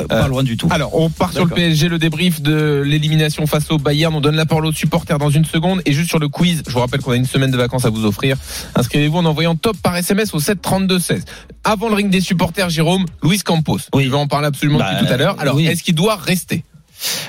[0.00, 0.68] euh, pas loin du tout.
[0.70, 1.54] Alors, on part sur le.
[1.54, 4.14] PSG, le débrief de l'élimination face au Bayern.
[4.14, 5.82] On donne la parole aux supporters dans une seconde.
[5.86, 7.90] Et juste sur le quiz, je vous rappelle qu'on a une semaine de vacances à
[7.90, 8.36] vous offrir.
[8.74, 11.24] Inscrivez-vous en envoyant top par SMS au 7 32 16.
[11.64, 13.78] Avant le ring des supporters, Jérôme, Luis Campos.
[13.94, 14.04] Oui.
[14.04, 15.36] Je vais en parler absolument Bah, depuis tout à l'heure.
[15.38, 15.66] Alors, oui.
[15.66, 16.64] est-ce qu'il doit rester?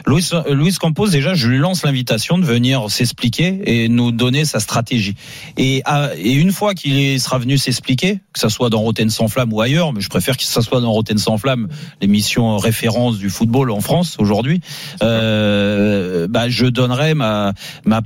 [0.06, 4.60] Luis, euh, Campos, déjà, je lui lance l'invitation de venir s'expliquer et nous donner sa
[4.60, 5.16] stratégie.
[5.58, 5.84] Et,
[6.18, 9.62] et une fois qu'il sera venu s'expliquer, que ça soit dans Rotten sans flamme ou
[9.62, 11.68] ailleurs, mais je préfère que ça soit dans Rotten sans flamme,
[12.02, 14.62] l'émission référence du football en France aujourd'hui,
[15.04, 17.54] euh, bah, je donnerai ma,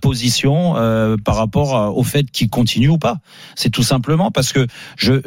[0.02, 3.18] position euh, par rapport au fait qu'il continue ou pas.
[3.56, 4.68] C'est tout simplement parce que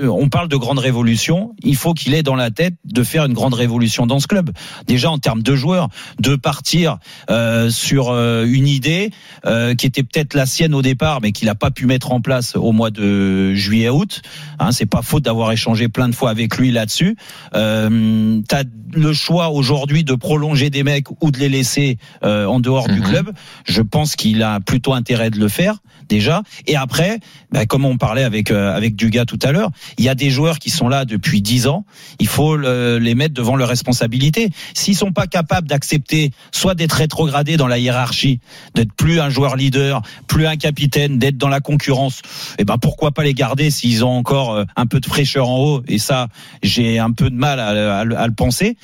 [0.02, 3.34] on parle de grande révolution, il faut qu'il ait dans la tête de faire une
[3.34, 4.50] grande révolution dans ce club.
[4.86, 5.88] Déjà en termes de joueurs,
[6.24, 6.98] de partir
[7.30, 9.10] euh, sur euh, une idée
[9.46, 12.20] euh, qui était peut-être la sienne au départ, mais qu'il n'a pas pu mettre en
[12.20, 14.22] place au mois de juillet-août.
[14.58, 17.16] Hein, c'est pas faute d'avoir échangé plein de fois avec lui là-dessus.
[17.54, 22.60] Euh, T'as le choix aujourd'hui de prolonger des mecs ou de les laisser euh, en
[22.60, 23.06] dehors du Mhm.
[23.08, 23.30] club.
[23.64, 26.42] Je pense qu'il a plutôt intérêt de le faire déjà.
[26.66, 27.18] Et après,
[27.50, 30.30] bah, comme on parlait avec euh, avec Dugas tout à l'heure, il y a des
[30.30, 31.84] joueurs qui sont là depuis 10 ans.
[32.20, 34.50] Il faut le- les mettre devant leurs responsabilités.
[34.74, 36.13] S'ils sont pas capables d'accepter
[36.52, 38.40] soit d'être rétrogradés dans la hiérarchie,
[38.74, 42.22] d'être plus un joueur leader, plus un capitaine, d'être dans la concurrence,
[42.58, 45.58] eh ben pourquoi pas les garder s'ils ont encore euh, un peu de fraîcheur en
[45.58, 45.82] haut?
[45.88, 46.28] Et ça,
[46.62, 48.76] j'ai un peu de mal à, à le- à le penser.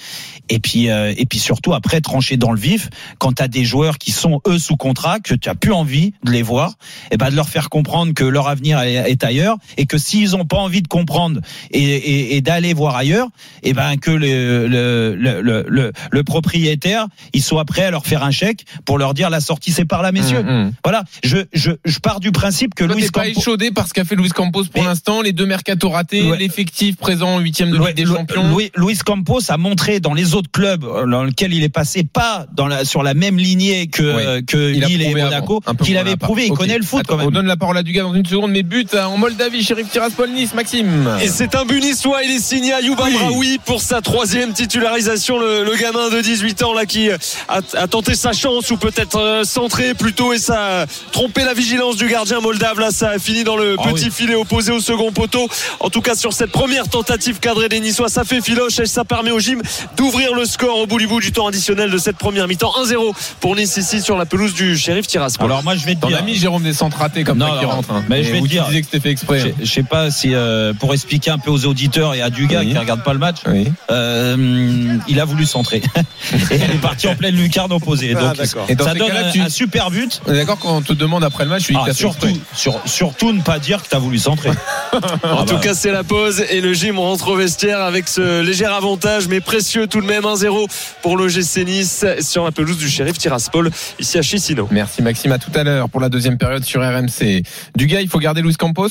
[0.49, 2.89] Et puis euh, et puis surtout après trancher dans le vif
[3.19, 6.13] quand tu as des joueurs qui sont eux sous contrat que tu as plus envie
[6.25, 6.75] de les voir
[7.13, 10.45] et ben de leur faire comprendre que leur avenir est, ailleurs et que s'ils ont
[10.45, 11.41] pas envie de comprendre
[11.71, 13.29] et, et, et d'aller voir ailleurs
[13.63, 18.23] et ben que le, le, le, le, le propriétaire il soit prêt à leur faire
[18.25, 20.73] un chèque pour leur dire la sortie c'est par là messieurs Hum, hum.
[20.85, 23.87] voilà je, je je pars du principe que Toi, Luis t'es pas Campos échaudé par
[23.89, 26.39] ce qu'a fait Luis Campos pour l'instant, les deux mercato ratés, Ouais.
[26.39, 28.49] l'effectif présent en huitième de Louis- Ligue des Champions.
[28.51, 32.05] Louis, Luis Campos a montré dans les autres clubs euh, dans lesquels il est passé
[32.05, 34.27] pas dans la, sur la même lignée que, Ouais.
[34.27, 36.47] euh, que Il Lille et Monaco, qu'il avait prouvé.
[36.47, 37.35] Il connaît le foot Attends, quand On même.
[37.35, 40.55] donne la parole à Dugas dans une seconde, mais but en Moldavie, Sheriff Tiraspol Nice,
[40.55, 41.09] Maxime.
[41.23, 43.15] Et c'est un but niçois, il est signé à Yuba Oui.
[43.15, 45.39] Braoui pour sa troisième titularisation.
[45.39, 47.10] Le, le gamin de 18 ans là qui
[47.49, 51.55] a, a tenté sa chance ou peut-être euh, centré plutôt et ça a trompé la
[51.55, 52.79] vigilance du gardien moldave.
[52.81, 54.11] Là, ça a fini dans le Ah petit oui.
[54.11, 55.49] filet opposé au second poteau.
[55.81, 59.05] En tout cas, sur cette première tentative cadrée des Niçois, ça fait filoche et ça
[59.05, 59.63] permet au gym
[59.97, 62.73] d'ouvrir le score au bout du bout du temps additionnel de cette première mi-temps.
[62.83, 65.47] 1-0 pour Nice ici sur la pelouse du shérif Tiraspol.
[65.47, 66.23] Alors moi je vais te dire.
[66.25, 67.91] mis Jérôme des centres ratés comme Non, ça qui rentre.
[67.93, 68.05] hein.
[68.09, 69.41] mais je vais te dire- disais que c'était fait exprès.
[69.41, 69.53] Je, hein.
[69.61, 72.73] je sais pas si euh, pour expliquer un peu aux auditeurs et à Dugas Oui.
[72.73, 73.69] qui regarde pas le match, Oui.
[73.91, 75.79] euh, il a voulu centrer
[76.51, 78.15] et il est parti en pleine lucarne opposée.
[78.17, 78.67] Ah, Donc d'accord.
[78.69, 80.21] Et dans ça donne un, tu- un super but.
[80.27, 82.81] On est d'accord quand on te demande après le match, tu dis Ah, surtout, sur,
[82.87, 84.51] surtout ne pas dire que tu as voulu centrer.
[84.93, 85.61] En Ah tout bah.
[85.63, 89.41] cas, c'est la pause et le gym rentre au vestiaire avec ce léger avantage, mais
[89.41, 90.69] précieux tout de même 1-0
[91.03, 94.67] pour le GC Nice sur la pelouse du shérif Tiraspol ici à Chisinau.
[94.71, 97.43] Merci Maxime, à tout à l'heure pour la deuxième période sur RMC.
[97.77, 98.89] Dugas, il faut garder Luis Campos?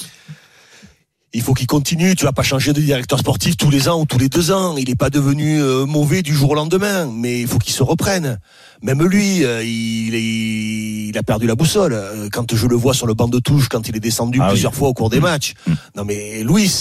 [1.34, 2.16] Il faut qu'il continue.
[2.16, 4.76] Tu vas pas changer de directeur sportif tous les ans ou tous les deux ans.
[4.78, 7.84] Il n'est pas devenu euh, mauvais du jour au lendemain, mais il faut qu'il se
[7.84, 8.40] reprenne.
[8.82, 11.94] Même lui, euh, il, est- il a perdu la boussole.
[11.94, 14.46] Euh, Quand je le vois sur le banc de touche, quand il est descendu Ah
[14.48, 14.52] oui.
[14.54, 15.24] plusieurs fois au cours des Mm.
[15.24, 15.54] matchs.
[15.68, 15.74] Mm.
[15.98, 16.72] Non mais Louis,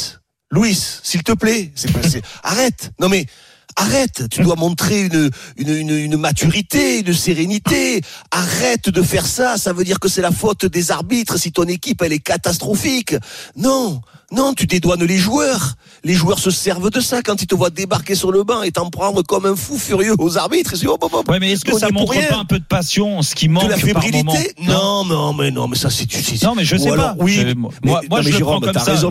[0.51, 1.89] Louis, s'il te plaît, c'est-
[2.43, 2.93] arrête.
[3.01, 3.27] Non mais
[3.79, 4.25] arrête.
[4.31, 8.01] Tu dois montrer une, une, une, une maturité, une sérénité.
[8.31, 9.57] Arrête de faire ça.
[9.57, 13.15] Ça veut dire que c'est la faute des arbitres si ton équipe elle est catastrophique.
[13.57, 14.01] Non.
[14.31, 15.75] Non, tu dédouanes les joueurs.
[16.05, 18.71] Les joueurs se servent de ça quand ils te voient débarquer sur le banc et
[18.73, 20.73] t'en prendre comme un fou furieux aux arbitres.
[20.75, 21.29] Ils disent, hop, hop, hop.
[21.31, 23.71] Ouais, mais est-ce que ça montre pas un peu de passion, ce qui manque de
[23.71, 24.01] la par moment
[24.35, 27.25] fébrilité Non, non, mais non, mais ça c'est c'est- Non, mais je sais alors, pas.
[27.25, 29.09] Oui, mais- moi, mais- moi, non, je mais le Jérôme, prends comme ça, raison,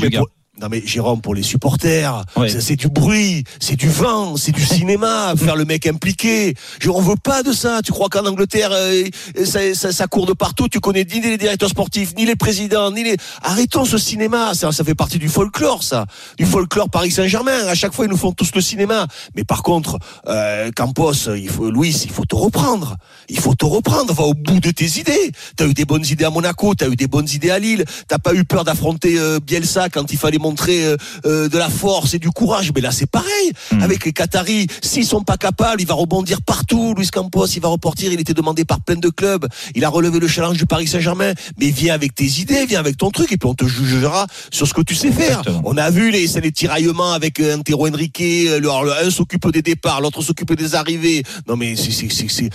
[0.59, 5.35] Non mais Jérôme, pour les supporters, c'est du bruit, c'est du vent, c'est du cinéma,
[5.37, 6.55] faire le mec impliqué.
[6.79, 7.81] Je, on veut pas de ça.
[7.85, 9.03] Tu crois qu'en Angleterre, euh,
[9.45, 10.67] ça, ça, ça court de partout.
[10.67, 13.17] Tu connais ni les directeurs sportifs, ni les présidents, ni les.
[13.43, 14.55] Arrêtons ce cinéma.
[14.55, 16.07] Ça, ça fait partie du folklore, ça,
[16.39, 17.67] du folklore Paris Saint-Germain.
[17.67, 19.05] À chaque fois, ils nous font tous le cinéma.
[19.35, 22.97] Mais par contre, euh, Campos, il faut, Louis, il faut te reprendre.
[23.29, 24.11] Il faut te reprendre.
[24.11, 25.31] Va au bout de tes idées.
[25.55, 27.85] T'as eu des bonnes idées à Monaco, t'as eu des bonnes idées à Lille.
[28.07, 31.69] T'as pas eu peur d'affronter euh, Bielsa quand il fallait montrer euh, euh, de la
[31.69, 32.71] force et du courage.
[32.75, 33.47] Mais là, c'est pareil.
[33.71, 33.81] Mhm.
[33.83, 36.93] Avec les Qataris, s'ils sont pas capables, il va rebondir partout.
[36.97, 38.11] Luis Campos, il va repartir.
[38.11, 39.45] Il était demandé par plein de clubs.
[39.75, 41.33] Il a relevé le challenge du Paris Saint-Germain.
[41.59, 44.67] Mais viens avec tes idées, viens avec ton truc, et puis on te jugera sur
[44.67, 45.39] ce que tu sais faire.
[45.39, 45.61] Exactement.
[45.65, 48.19] On a vu les, les tiraillements avec euh, Antero Henrique.
[48.19, 51.23] le- un s'occupe des départs, l'autre s'occupe des arrivées.
[51.47, 52.49] Non mais c'est c'est c'est c'est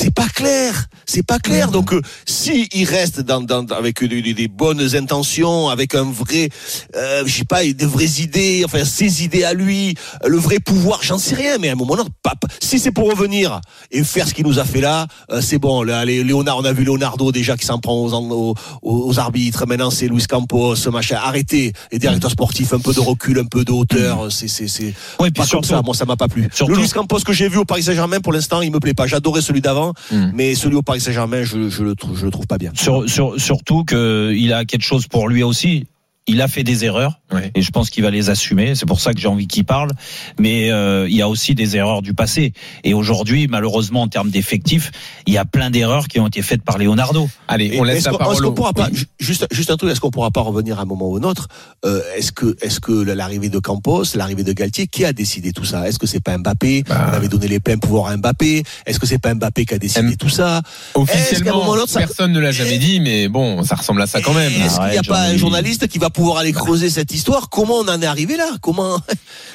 [0.00, 1.70] c'est pas clair, c'est pas clair.
[1.70, 6.04] Donc euh, si il reste dans, dans avec des, des- des bonnes intentions, avec un
[6.22, 6.48] vrai,
[6.96, 9.94] euh, je sais pas, des vraies idées, enfin ses idées à lui,
[10.26, 11.56] le vrai pouvoir, j'en sais rien.
[11.58, 14.64] Mais à un moment, pas- si c'est pour revenir et faire ce qu'il nous a
[14.64, 15.82] fait là, euh, c'est bon.
[15.82, 19.66] Là, les- Léonard, on a vu Leonardo déjà qui s'en prend aux, aux, aux arbitres.
[19.66, 21.16] Maintenant, c'est Luis Campos, machin.
[21.22, 21.72] Arrêtez.
[21.92, 24.30] Les directeurs sportifs, un peu de recul, un peu de hauteur.
[24.30, 25.82] C'est, c'est, c'est Ouais, puis pas comme surtout- ça.
[25.82, 26.48] Moi, ça m'a pas plu.
[26.52, 28.94] Surtout- Le Luis Campos que j'ai vu au Paris Saint-Germain, pour l'instant, il me plaît
[28.94, 29.06] pas.
[29.06, 30.30] J'adorais celui d'avant, Mm.
[30.34, 32.72] mais celui au Paris Saint-Germain, je, je le trouve, je le trouve pas bien.
[32.74, 35.86] Sur, sur- surtout qu'il a quelque chose pour lui aussi.
[36.26, 37.50] Il a fait des erreurs Ouais.
[37.54, 38.74] et je pense qu'il va les assumer.
[38.74, 39.90] C'est pour ça que j'ai envie qu'il parle.
[40.38, 42.52] Mais euh, il y a aussi des erreurs du passé.
[42.84, 44.90] Et aujourd'hui, malheureusement, en termes d'effectifs,
[45.26, 47.28] il y a plein d'erreurs qui ont été faites par Leonardo.
[47.48, 49.04] Allez, Et on laisse la parole est-ce qu'on au- pourra pas, Oui.
[49.20, 51.48] juste, juste un truc, est-ce qu'on pourra pas revenir à un moment ou un autre
[51.84, 55.64] euh, Est-ce que, est-ce que l'arrivée de Campos, l'arrivée de Galtier, qui a décidé tout
[55.64, 55.88] ça?
[55.88, 56.82] Est-ce que c'est pas Mbappé?
[56.88, 57.10] Bah.
[57.12, 58.64] On avait donné les pleins pouvoirs à Mbappé.
[58.86, 60.58] Est-ce que c'est pas Mbappé qui a décidé M- tout ça?
[60.96, 64.02] Un Officiellement, moment ou l'autre, ça- personne ne l'a jamais dit, mais bon, ça ressemble
[64.02, 64.52] à ça quand même.
[64.52, 67.48] Est-ce qu'il n'y a Arrête, pas un journaliste qui va pouvoir aller creuser cette histoire
[67.48, 68.48] Comment on en est arrivé là?
[68.60, 68.98] Comment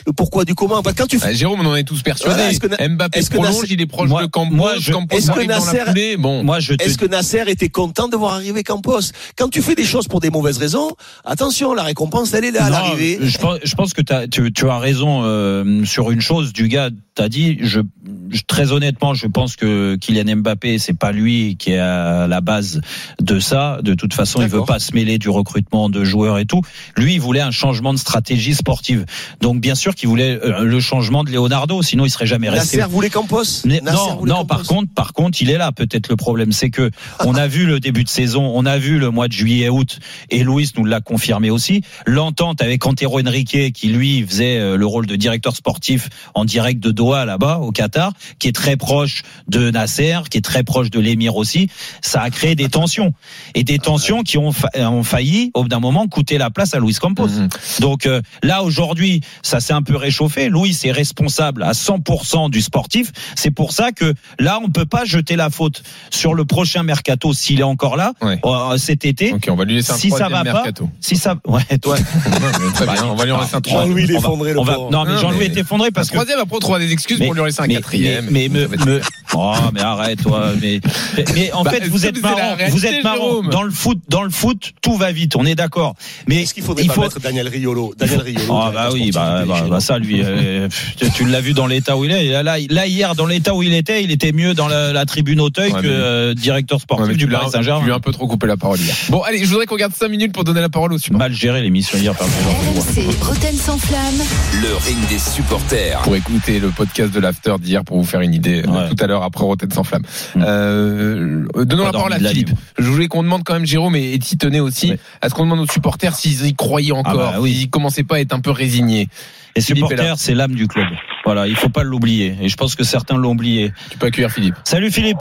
[0.08, 0.82] le pourquoi du comment?
[0.82, 2.34] Parce que Quand tu Bah, Jérôme, on en est tous persuadés.
[2.36, 4.56] Voilà, est-ce que Na- Mbappé est-ce que prolonge, Nasser- il est proche Moi- de Campos,
[4.56, 6.18] moi, je- Campos est-ce que arrive dans la Nasser-.
[6.18, 9.00] Bon, Moi, je te Est-ce que Nasser était content de voir arriver Campos?
[9.38, 10.90] Quand tu fais des choses pour des mauvaises raisons,
[11.24, 13.20] attention, la récompense, elle est là à Non, l'arrivée.
[13.22, 16.52] Je pense, je pense que tu, tu as raison euh, sur une chose.
[16.54, 17.58] Du gars, t'as dit.
[17.62, 17.82] Je,
[18.30, 22.42] je- très honnêtement, je pense que Kylian Mbappé, c'est pas lui qui est à la
[22.42, 22.82] base
[23.22, 23.80] de ça.
[23.82, 26.62] De toute façon, il veut pas se mêler du recrutement de joueurs et tout.
[26.98, 29.06] Lui, il voulait un changement de stratégie sportive.
[29.42, 31.82] Donc, bien sûr, qu'il voulait euh, le changement de Leonardo.
[31.82, 32.78] Sinon, il serait jamais resté.
[32.78, 34.38] Nasser voulait Campos Mais Nasser non, voulait non.
[34.40, 34.48] Campos.
[34.48, 35.72] Par contre, par contre, il est là.
[35.72, 36.92] Peut-être le problème, c'est que
[37.24, 40.00] on a vu le début de saison, on a vu le mois de juillet, août,
[40.30, 41.82] et Louis nous l'a confirmé aussi.
[42.06, 46.82] L'entente avec Antero Henrique, qui lui faisait euh, le rôle de directeur sportif en direct
[46.84, 50.90] de Doha là-bas au Qatar, qui est très proche de Nasser, qui est très proche
[50.90, 51.70] de l'émir aussi.
[52.02, 53.14] Ça a créé des tensions
[53.54, 56.74] et des tensions qui ont, fa- ont failli au bout d'un moment coûter la place
[56.74, 57.28] à Luis Campos.
[57.28, 57.50] Mhm.
[57.82, 60.50] Donc euh, là aujourd'hui, ça s'est un peu réchauffé.
[60.50, 63.12] Louis est responsable à 100% du sportif.
[63.36, 67.34] C'est pour ça que là, on peut pas jeter la faute sur le prochain mercato
[67.34, 68.40] s'il est encore là Ouais.
[68.46, 69.34] euh, cet été.
[69.34, 70.90] Ok, on va lui laisser un Si ça va pas, mercato.
[71.02, 71.98] Si ça, ouais, toi.
[72.26, 73.88] Non, mais très bien, on va lui en laisser un troisième.
[73.90, 74.92] Jean-Louis, il est effondré, le on va- pauvre.
[74.92, 76.14] non, mais Jean-Louis mais- est effondré parce que.
[76.16, 78.28] troisième, après on trouvera des excuses pour lui en laisser un mais, quatrième.
[78.32, 79.02] Mais, mais, me-
[79.34, 80.52] oh, mais arrête, toi.
[80.62, 80.80] Mais,
[81.18, 82.36] mais, mais en Bah, fait, vous êtes marrant.
[82.56, 83.42] réalité, Vous êtes marrant.
[83.44, 85.36] Dans le foot, dans le foot, tout va vite.
[85.36, 85.96] On est d'accord.
[86.28, 87.02] Mais Est-ce qu'il faudrait il pas faut.
[87.02, 88.54] mettre Daniel Riolo Daniel Riolo.
[88.62, 91.96] Ah bah oui, bah, bah, bah, ça lui, euh, tu, tu l'as vu dans l'état
[91.98, 92.44] où il est.
[92.44, 95.72] Là, hier, dans l'état où il était, il était mieux dans la, la tribune Auteuil
[95.72, 97.96] Ouais, que mais- euh, directeur sportif mais du Paris tu lui as Saint-Germain.
[97.96, 98.96] un peu trop coupé la parole hier.
[99.10, 101.20] Bon, allez, je voudrais qu'on garde 5 minutes pour donner la parole au support.
[101.20, 104.22] Mal géré l'émission hier par RMC, sans flamme.
[104.62, 106.00] Le ring des supporters.
[106.04, 108.90] Pour écouter le podcast de l'after d'hier pour vous faire une idée euh, Ouais.
[108.90, 110.04] tout à l'heure après Rotten sans flamme.
[110.36, 110.44] Mm.
[110.46, 112.50] Euh, donnons la parole à Philippe.
[112.78, 114.92] Je voulais qu'on demande quand même Jérôme et, et tenais aussi.
[114.92, 115.00] Ouais.
[115.22, 117.54] Est-ce qu'on demande aux supporters s'ils y croyaient encore, bah oui.
[117.54, 119.08] s'ils commençaient pas à être un peu résignés
[119.56, 120.88] Les Philippe supporters, c'est l'âme du club.
[121.26, 122.36] Voilà, il faut pas l'oublier.
[122.42, 123.72] Et je pense que certains l'ont oublié.
[123.90, 124.56] Tu peux accueillir Philippe.
[124.64, 125.20] Salut Philippe.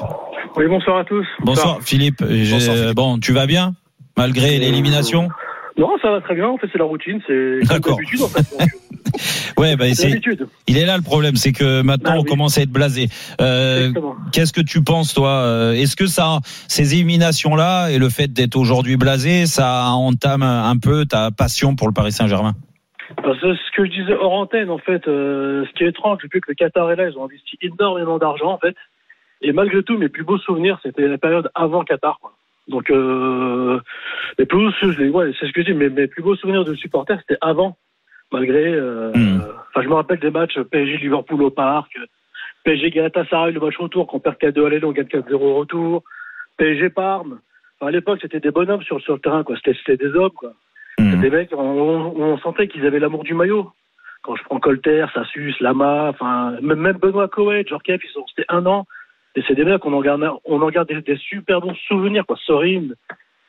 [0.57, 1.27] Oui, bonsoir à tous.
[1.41, 2.23] Bonsoir Philippe.
[2.23, 2.95] Bonsoir, Philippe.
[2.95, 3.75] Bon, tu vas bien
[4.17, 5.29] malgré l'élimination?
[5.77, 6.49] Non, ça va très bien.
[6.49, 7.21] En fait, c'est la routine.
[7.27, 8.47] C'est comme d'habitude, en fait.
[9.57, 10.21] Ouais, bah C'est.
[10.67, 13.07] Il est là le problème, c'est que maintenant Ah on commence à être blasé.
[13.41, 13.93] Euh.
[14.33, 18.33] Qu'est-ce que tu penses toi Euh, Est-ce que ça, ces éliminations là et le fait
[18.33, 22.55] d'être aujourd'hui blasé, ça entame un peu ta passion pour le Paris Saint-Germain?
[23.19, 25.07] Alors, C'est ce que je disais hors antenne, en fait.
[25.07, 27.09] euh, ce qui est étrange, c'est que le Qatar est là.
[27.09, 28.75] Ils ont investi énormément d'argent, en fait.
[29.43, 32.19] Et malgré tout, mes plus beaux souvenirs, c'était la période avant Qatar.
[32.21, 32.33] Quoi.
[32.69, 33.79] Donc, euh,
[34.39, 35.75] les plus beaux, sou- ouais, c'est ce que je dis.
[35.75, 37.77] Mes, mes plus beaux souvenirs de supporters, c'était avant.
[38.33, 39.41] Malgré, euh, Hmm.
[39.69, 41.93] enfin, je me rappelle des matchs PSG Liverpool au parc,
[42.65, 46.03] PSG Galatasaray le match retour, qu'on perd 4-2 à l'aller, on gagne 4-0 au retour,
[46.57, 47.39] PSG Parme.
[47.79, 49.57] Enfin, à l'époque, c'était des bonhommes sur, sur le terrain, quoi.
[49.57, 50.53] C'était, c'était des hommes, quoi.
[50.99, 51.21] Hmm.
[51.21, 53.71] Des mecs, on, on- sentait qu'ils avaient l'amour du maillot.
[54.23, 58.65] Quand je prends Colter, Sassus, Lama, enfin, même, Benoît Coët, Jorkef, ils sont restés un
[58.65, 58.87] an.
[59.37, 62.25] Et c'est des mecs, on en garde, on en garde des, des super bons souvenirs,
[62.27, 62.37] quoi.
[62.45, 62.89] Sorin,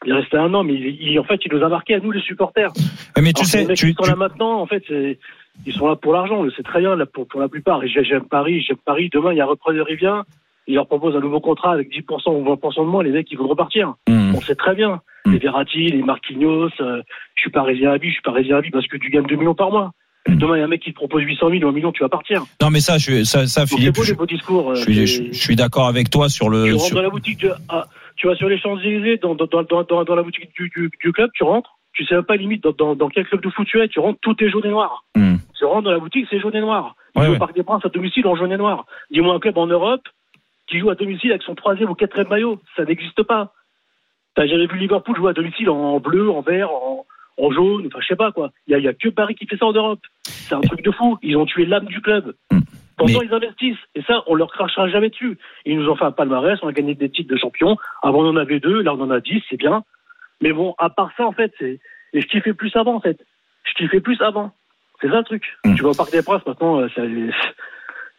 [0.06, 2.00] il est resté un an, mais il, il- en fait, il nous a marqué à
[2.00, 2.71] nous, les supporters.
[3.15, 4.84] Ouais, Mais tu Alors, sais, les mecs tu, qui sont tu- là maintenant, en fait,
[5.65, 7.82] ils sont là pour l'argent, c'est très bien, là, pour, pour la plupart.
[7.86, 9.10] J'aime Paris, j'aime Paris.
[9.13, 10.24] Demain, il y a repreneur, il vient,
[10.67, 13.38] il leur propose un nouveau contrat avec 10% ou 20% de moins, les mecs, ils
[13.38, 13.93] vont repartir.
[14.08, 14.34] Hmm.
[14.36, 15.02] On sait très bien.
[15.26, 15.32] Mm.
[15.34, 17.02] Les Verratti, les Marquinhos, euh,
[17.36, 19.36] je suis parisien à vie, je suis parisien à vie parce que tu gagnes 2
[19.38, 19.91] millions par mois.
[20.27, 20.35] Mm.
[20.39, 22.03] Demain, il y a un mec qui te propose 800 000 ou 1 million, tu
[22.03, 22.43] vas partir.
[22.61, 24.71] non mais ça, je, ça, Philippe, beau je, beaux discours.
[24.71, 26.71] euh, je suis, c'est- je, je suis d'accord avec toi sur tu le.
[26.73, 27.85] rentres sur- dans la boutique de, ah,
[28.15, 31.29] tu vas sur les Champs-Élysées, dans, dans, dans, dans, la boutique du, du, du club,
[31.33, 33.99] tu rentres, tu sais même pas limite dans, quel club de foot tu es, tu
[33.99, 35.03] rentres, tout est jaune et noir.
[35.15, 35.35] Hmm.
[35.57, 36.95] Tu rentres dans la boutique, c'est jaune et noir.
[37.13, 37.38] Tu Ouais, joues ouais.
[37.38, 38.85] au Parc des Princes à domicile en jaune et noir.
[39.11, 40.01] Dis-moi un club en Europe
[40.67, 42.59] qui joue à domicile avec son troisième ou quatrième maillot.
[42.75, 43.53] Ça n'existe pas.
[44.35, 47.05] T'as jamais vu Liverpool jouer à domicile en bleu, en vert, en,
[47.38, 48.52] en jaune, enfin je sais pas quoi.
[48.67, 50.00] Il y a, a que Paris qui fait ça en Europe.
[50.24, 51.17] C'est un truc de fou.
[51.21, 52.34] Ils ont tué l'âme du club.
[52.52, 52.60] Hmm.
[52.98, 55.38] Pourtant Mais- ils investissent et ça on leur crachera jamais dessus.
[55.65, 57.78] Ils nous ont fait un palmarès, on a gagné des titres de champion.
[58.02, 59.84] Avant on en avait deux, là on en a dix, c'est bien.
[60.41, 61.80] Mais bon, à part ça en fait, c'est
[62.13, 63.19] et je kiffais plus avant en fait.
[63.65, 64.52] Je kiffais plus avant.
[65.02, 65.43] C'est ça le truc.
[65.65, 65.76] Hmm.
[65.76, 67.02] Tu vas au Parc des Princes maintenant, euh, ça-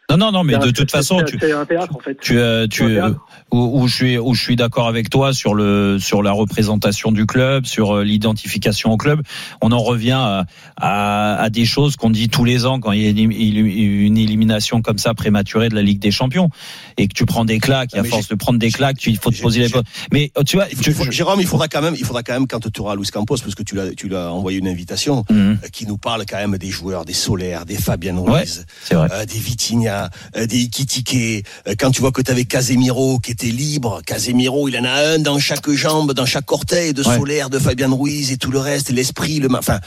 [0.09, 2.17] Non, non, non, mais de toute façon, tu, c'est un théâtre en fait.
[2.21, 3.09] tu, euh, tu, euh,
[3.51, 7.11] où, où je suis, où je suis d'accord avec toi sur le, sur la représentation
[7.11, 9.21] du club, sur euh, l'identification au club.
[9.61, 10.45] On en revient à,
[10.77, 14.17] à, à des choses qu'on dit tous les ans quand il y a une, une
[14.17, 16.51] élimination comme ça prématurée de la Ligue des Champions
[16.95, 17.93] et que tu prends des claques.
[17.93, 19.73] Et Ah, à force de prendre des claques, tu, il faut te poser les.
[20.13, 22.31] Mais euh, tu vois, tu, faut- je- Jérôme, il faudra quand même, il faudra quand
[22.33, 25.25] même quand tu auras Luis Campos, parce que tu l'as, tu l'as envoyé une invitation,
[25.31, 28.39] euh, qui nous parle quand même des joueurs, des Solaires, des Ouais.
[28.39, 29.96] Ruiz, euh, des Vitinha,
[30.35, 31.45] euh, des Ikitike.
[31.67, 34.91] Euh, quand tu vois que tu avais Casemiro qui était libre, Casemiro, il en a
[34.91, 37.17] un dans chaque jambe, dans chaque orteil, de Ouais.
[37.17, 39.79] Solaire, de Fabian Ruiz et tout le reste, l'esprit, le, enfin.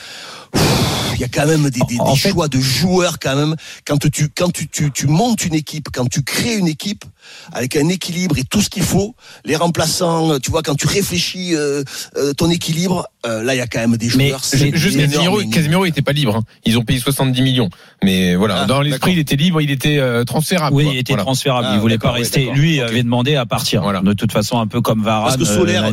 [1.14, 1.80] Il y a quand même des,
[2.16, 3.54] fait- choix de joueurs quand même.
[3.86, 7.04] Quand tu quand tu, tu, tu montes une équipe, quand tu crées une équipe
[7.52, 11.54] avec un équilibre et tout ce qu'il faut, les remplaçants, tu vois, quand tu réfléchis
[11.54, 11.84] euh,
[12.16, 14.42] euh, ton équilibre, euh, là il y a quand même des Mais joueurs.
[14.44, 15.50] c'est Juste énorme, Casemiro.
[15.50, 16.36] Casemiro était pas libre.
[16.36, 16.42] hein.
[16.64, 17.68] Ils ont payé 70 millions.
[18.02, 20.74] Mais voilà, Ah, dans l'esprit, il était libre, il était euh, transférable.
[20.74, 20.94] Oui, quoi.
[20.94, 21.24] il était Voilà.
[21.24, 21.66] transférable.
[21.70, 22.40] Ah, il voulait pas rester.
[22.40, 22.54] d'accord.
[22.56, 22.88] Lui Ok.
[22.88, 23.82] avait demandé à partir.
[23.82, 24.00] Voilà.
[24.00, 25.84] De toute façon, un peu comme Varane Parce que euh, Solaire,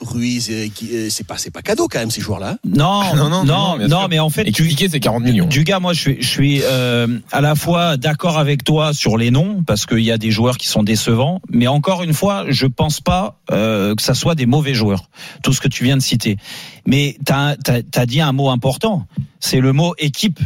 [0.00, 2.50] Ruiz, euh, euh, c'est pas c'est pas cadeau quand même ces joueurs-là.
[2.52, 2.58] hein.
[2.64, 5.46] Non, Non, non, non, non, mais en fait, Et tu, c'est 40 millions.
[5.46, 9.16] Du gars, moi, je suis, je suis euh, à la fois d'accord avec toi sur
[9.16, 12.44] les noms parce qu'il y a des joueurs qui sont décevants, mais encore une fois,
[12.48, 15.10] je pense pas euh, que ça soit des mauvais joueurs.
[15.42, 16.36] Tout ce que tu viens de citer,
[16.86, 17.56] mais t'as
[17.94, 19.06] as, dit un mot important,
[19.40, 20.40] c'est le mot équipe.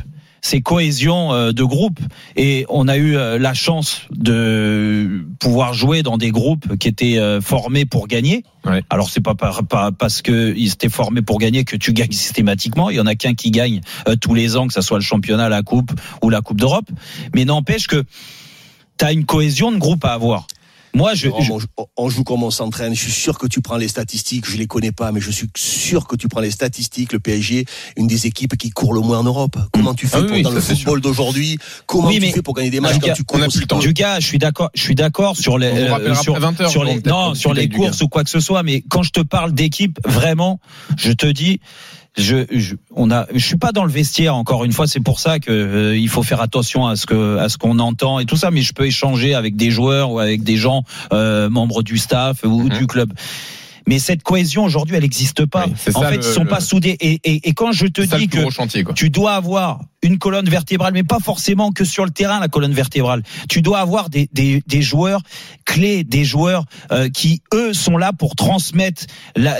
[0.44, 2.00] C'est cohésion euh, de groupe
[2.35, 7.18] et on a eu euh, la chance de pouvoir jouer dans des groupes qui étaient
[7.18, 8.42] euh, formés pour gagner.
[8.64, 8.83] Ouais.
[8.90, 12.11] Alors c'est pas, par- pas parce que ils étaient formés pour gagner que tu gagnes
[12.11, 12.90] systématiquement.
[12.90, 13.81] Il y en a qu'un qui gagne
[14.20, 16.88] tous les ans, que ça soit le championnat, la coupe ou la coupe d'Europe.
[17.35, 18.02] Mais n'empêche que
[18.98, 20.48] tu as une cohésion de groupe à avoir.
[20.94, 22.94] Moi, je, je- on, joue- on joue comme on s'entraîne.
[22.94, 24.44] Je suis sûr que tu prends les statistiques.
[24.48, 27.12] Je les connais pas, mais je suis sûr que tu prends les statistiques.
[27.12, 27.64] Le PSG,
[27.96, 29.57] une des équipes qui court le moins en Europe.
[29.72, 31.59] Comment tu fais Ah oui, pour, oui, dans ça, le football d'aujourd'hui?
[31.87, 33.59] Comment Oui, tu mais- fais pour gagner des matchs quand tu cours on a aussi
[33.59, 33.78] plus le temps.
[33.78, 36.40] peu du gars, je suis d'accord, je suis d'accord sur les On euh, sur, après
[36.46, 38.62] 20 heures, sur les non sur les courses ou quoi que ce soit.
[38.62, 40.61] Mais quand je te parle d'équipe, vraiment,
[40.98, 41.61] je te dis.
[42.18, 44.87] Je, je, on a, je suis pas dans le vestiaire encore une fois.
[44.87, 47.79] C'est pour ça que euh, il faut faire attention à ce que, à ce qu'on
[47.79, 48.51] entend et tout ça.
[48.51, 52.44] Mais je peux échanger avec des joueurs ou avec des gens euh, membres du staff
[52.44, 52.68] ou Mhm.
[52.68, 53.12] du club.
[53.86, 55.64] Mais cette cohésion aujourd'hui, elle n'existe pas.
[55.66, 56.96] Oui, en ça, fait, le- ils sont le- pas soudés.
[57.00, 60.48] Et, et, et quand je te ça dis que chantier, tu dois avoir une colonne
[60.48, 63.22] vertébrale, mais pas forcément que sur le terrain la colonne vertébrale.
[63.48, 65.20] Tu dois avoir des, des, des joueurs
[65.64, 69.04] clés, des joueurs euh, qui eux sont là pour transmettre
[69.36, 69.56] la-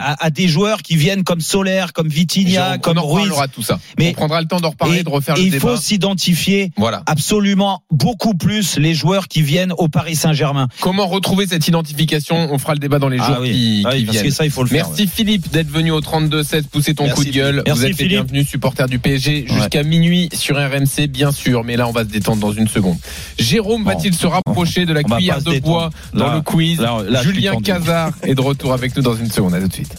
[0.00, 3.32] à, à des joueurs qui viennent comme Solaire, comme Vitinha, comme on en Ruiz.
[3.52, 3.78] tout ça.
[3.96, 5.60] Mais- on prendra le temps d'en reparler, Et- de refaire le il débat.
[5.60, 7.02] faut s'identifier Voilà.
[7.06, 10.66] absolument beaucoup plus les joueurs qui viennent au Paris Saint-Germain.
[10.80, 12.48] Comment retrouver cette identification?
[12.52, 13.52] On fera le débat dans les jours Ah oui.
[13.52, 14.24] qui, Ah oui, qui parce viennent.
[14.26, 14.86] que ça, il faut le faire.
[14.88, 17.62] Merci Philippe d'être venu au 32-16 pousser ton Merci, coup de gueule.
[17.64, 17.68] Philippe.
[17.68, 18.10] Vous Merci, êtes les Philippe.
[18.10, 22.08] bienvenus supporters du PSG jusqu'à minuit sur RMC bien sûr, mais là on va se
[22.08, 22.96] détendre dans une seconde.
[23.38, 23.90] Jérôme Bon.
[23.90, 27.22] va-t-il se rapprocher de la On cuillère de bois dans Là- le quiz là- là,
[27.22, 27.54] Julien.
[27.62, 29.54] Cazard est de retour avec nous dans une seconde.
[29.54, 29.94] À tout de suite.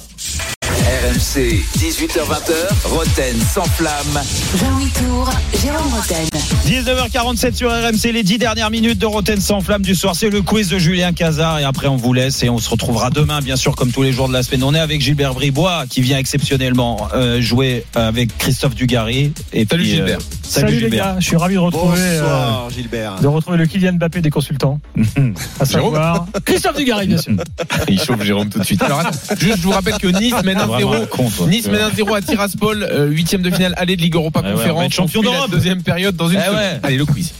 [0.86, 4.21] RMC, 18h20h, Roten sans flamme.
[4.60, 5.28] Jean-Louis Tour,
[5.60, 6.28] Jérôme Roten.
[6.67, 10.15] 19h47 sur RMC, les 10 dernières minutes de Roten sans flamme du soir.
[10.15, 13.10] C'est le quiz de Julien Cazard et après on vous laisse et on se retrouvera
[13.10, 14.63] demain, bien sûr, comme tous les jours de la semaine.
[14.63, 19.34] On est avec Gilbert Bribois qui vient exceptionnellement euh, jouer avec Christophe Dugarry.
[19.54, 21.05] Et Salut puis, euh, Salut, les Gilbert.
[21.05, 23.15] gars, je suis ravi de retrouver, euh, Gilbert.
[23.21, 24.79] de retrouver le Kylian Mbappé des consultants.
[25.60, 27.34] À savoir Christophe Dugarry, bien sûr.
[27.88, 28.81] Il chauffe Jérôme tout de suite.
[28.81, 31.01] Alors attends, juste je vous rappelle que Nice mène Vraiment 1-0.
[31.03, 31.47] un con, toi.
[31.47, 34.51] Nice mène 1-0 à Tiraspol, euh, huitième de finale aller de Ligue Europa Ouais, ouais,
[34.53, 34.86] on va Conférence.
[34.86, 35.49] être champion d'Europe.
[35.51, 36.79] Deuxième période dans une Eh ouais.
[36.84, 37.34] Allez le quiz.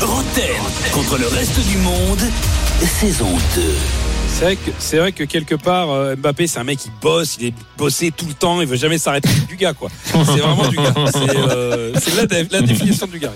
[0.00, 0.44] Roten
[0.92, 2.20] contre le reste du monde,
[3.00, 3.62] saison 2.
[4.30, 7.36] C'est vrai, que, c'est vrai que quelque part, euh, Mbappé, c'est un mec qui bosse,
[7.40, 9.88] il est bossé tout le temps, il veut jamais s'arrêter du gars, quoi.
[10.04, 10.94] C'est vraiment du gars.
[11.12, 13.32] C'est, euh, la, dé- la définition du gars.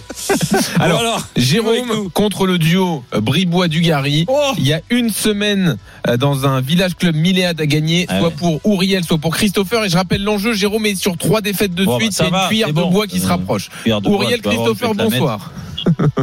[0.78, 4.26] Alors, Bon, avec Jérôme contre le duo euh, Bribois-Dugarry.
[4.28, 5.76] Oh Il y a une semaine
[6.20, 8.34] dans un village club Milléade à gagner, Ah soit ouais.
[8.38, 9.84] pour Ouriel, soit pour Christopher.
[9.84, 12.16] Et je rappelle l'enjeu, Jérôme est sur trois défaites de Bon, suite.
[12.16, 13.70] bah, c'est une cuillère de bois qui se rapproche.
[14.04, 15.50] Ouriel, Christopher, bonsoir.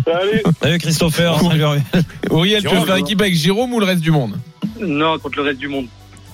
[0.05, 0.41] Salut.
[0.63, 1.37] Salut Christopher.
[1.37, 1.81] Salut.
[2.31, 4.37] Ouriel, tu veux Jérôme, faire équipe avec Jérôme ou le reste du monde?
[4.79, 5.85] Non, contre le reste du monde.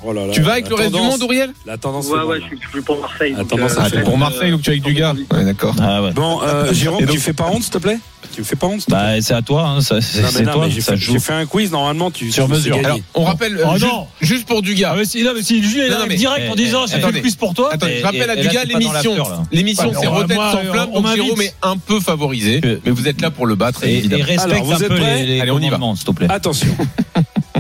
[0.08, 0.34] Oh là là.
[0.34, 1.52] Tu vas avec le reste du monde, Auriel?
[1.66, 2.08] La tendance.
[2.10, 3.32] Ouais, ouais, je suis, je suis pour Marseille.
[3.32, 5.14] La donc, tendance, euh, Ah, pour Marseille, donc tu es avec du gars?
[5.32, 5.74] Ouais, d'accord.
[5.82, 6.12] Ah ouais.
[6.12, 7.98] Bon, euh, Jérôme, Et donc- tu fais pas honte, s'il te plaît?
[8.34, 10.82] Tu me fais pas honte, Bah, c'est à toi, hein, ça- c'est toi, j'ai
[11.20, 12.32] fait, un quiz, normalement, tu.
[12.32, 12.78] Sur mesure.
[12.84, 14.06] Alors, on rappelle, Oh juste, non.
[14.22, 14.90] juste pour Dugas.
[14.94, 17.12] Ah, mais si, non, mais si Julien arrive mais- direct en eh, disant j'ai fait
[17.12, 17.70] le quiz pour toi.
[17.72, 19.16] Attends, je rappelle à Dugas l'émission.
[19.52, 21.16] L'émission, c'est Rotten sans on- flamme, on donc.
[21.16, 22.62] Jérôme est un peu favorisé.
[22.86, 24.24] Mais vous êtes là pour le battre, Et, et évidemment.
[24.26, 25.80] respecte Alors, vous un êtes peu les, Allez, on y va.
[25.96, 26.28] s'il te plaît.
[26.30, 26.68] Attention.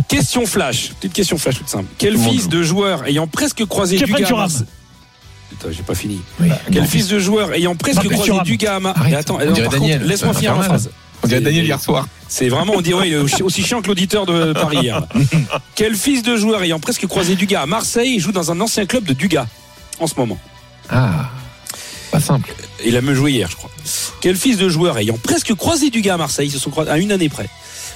[0.08, 0.92] Question flash.
[1.00, 1.86] Petite question flash toute simple.
[1.98, 2.48] Quel fils joue.
[2.50, 4.32] de joueur ayant presque croisé Dugas à.
[4.36, 4.66] Marseille
[5.50, 6.22] Putain, j'ai pas fini.
[6.40, 6.50] Oui.
[6.72, 8.42] Quel fils de joueur ayant presque Marcus croisé.
[8.44, 9.38] Dugas à Marseille Arrête, Attends,
[10.02, 10.90] laisse-moi finir ma phrase.
[11.24, 12.08] On dirait C'est- Daniel hier soir.
[12.28, 15.04] C'est vraiment, on dirait, aussi- chiant que l'auditeur de Paris hier.
[15.76, 19.06] Quel fils de joueur ayant presque croisé Dugas à Marseille joue dans un ancien club
[19.06, 19.46] de Dugas
[20.00, 20.38] en ce moment?
[20.90, 21.30] Ah,
[22.12, 22.54] pas simple.
[22.86, 23.70] Il a même joué hier, je crois.
[24.22, 26.98] Quel fils de joueur ayant presque croisé Dugas à Marseille, ils se sont croisés à
[26.98, 27.48] une année près,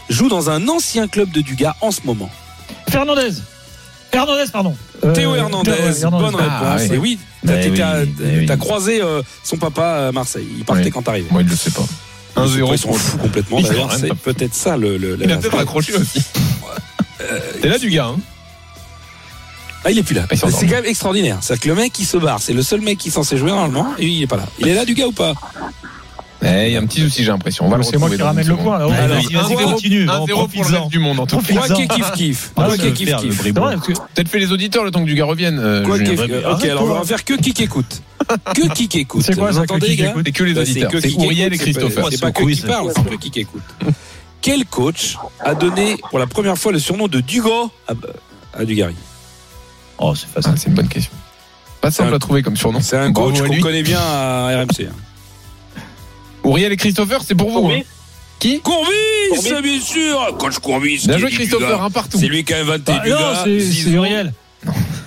[0.09, 2.29] joue dans un ancien club de Dugas en ce moment
[2.89, 3.29] Fernandez.
[4.11, 4.75] Hernandez, pardon.
[5.03, 5.71] Euh, Théo Hernandez,
[6.09, 6.41] bonne réponse.
[6.41, 6.87] Ah, oui.
[6.91, 8.45] Et oui, t'as oui.
[8.47, 10.47] t'as croisé euh, son papa à Marseille.
[10.57, 10.89] Il partait Oui.
[10.91, 11.27] quand t'arrivais.
[11.31, 11.85] Moi, il le sait pas.
[12.37, 13.57] Ils 1-0 sont pour fous complètement.
[13.59, 14.97] Il D'ailleurs, c'est peut-être ça le.
[14.97, 16.21] le- Il a peut-être raccroché aussi.
[17.61, 18.17] T'es là, du gars, hein
[19.85, 20.25] Ah, il est plus là.
[20.35, 21.37] S'en C'est quand même extraordinaire.
[21.41, 22.39] C'est-à-dire que le mec, il se barre.
[22.41, 23.93] C'est le seul mec qui est censé jouer normalement.
[23.99, 24.45] Et il est pas là.
[24.59, 25.33] Il est là, du gars ou pas?
[26.41, 27.65] Il y a un petit souci, j'ai l'impression.
[27.65, 30.05] On va le C'est moi qui ramène le point vas-y, continue.
[30.05, 31.53] 1-0 bon, pour le reste du monde, en tout cas.
[31.53, 32.51] Quoi qu'il kiff kiff.
[32.55, 33.43] Ah, Quoi ça qu'il kiff kiff.
[33.43, 35.59] Peut-être fait les auditeurs le temps que du gars revienne.
[35.59, 38.01] Ok, alors on va faire que qui écoute.
[38.55, 39.23] Que qui écoute.
[39.25, 40.23] C'est quoi, Vous ça, entendez, que écoute?
[40.25, 40.91] C'est que les Bah, auditeurs.
[40.91, 42.05] que C'est qui Auriel et Christopher.
[42.11, 43.63] C'est pas que qui parle, c'est que qui écoute.
[44.41, 47.71] Quel coach a donné pour la première fois le surnom de Dugo
[48.57, 48.95] à, Dugarry?
[49.97, 50.53] Oh, c'est Ah, facile.
[50.57, 51.11] c'est une bonne question.
[51.81, 52.79] Pas simple à trouver comme surnom.
[52.81, 54.87] C'est un coach qu'on connaît bien à RMC.
[56.49, 57.69] Auriel et Christopher, c'est pour vous.
[57.69, 57.79] hein.
[58.39, 61.03] Qui Courbis, bien sûr Coach Courbis.
[61.05, 61.83] Bien joué Christopher, Dugas.
[61.83, 62.17] un partout.
[62.17, 63.41] C'est lui qui a inventé Ah, du non, gars.
[63.43, 63.89] c'est c'est Zizou.
[63.91, 64.33] Uriel.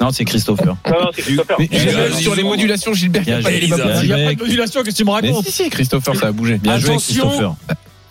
[0.01, 0.67] Non, c'est Christopher.
[0.87, 1.57] Non, non, c'est Christopher.
[1.59, 3.23] Mais sur les modulations, Gilbert.
[3.27, 6.15] Il n'y a pas de modulation, qu'est-ce que tu me Mais racontes si, si, Christopher,
[6.17, 6.59] ça a bougé.
[6.59, 6.97] Bien joué.
[6.97, 7.55] Christopher.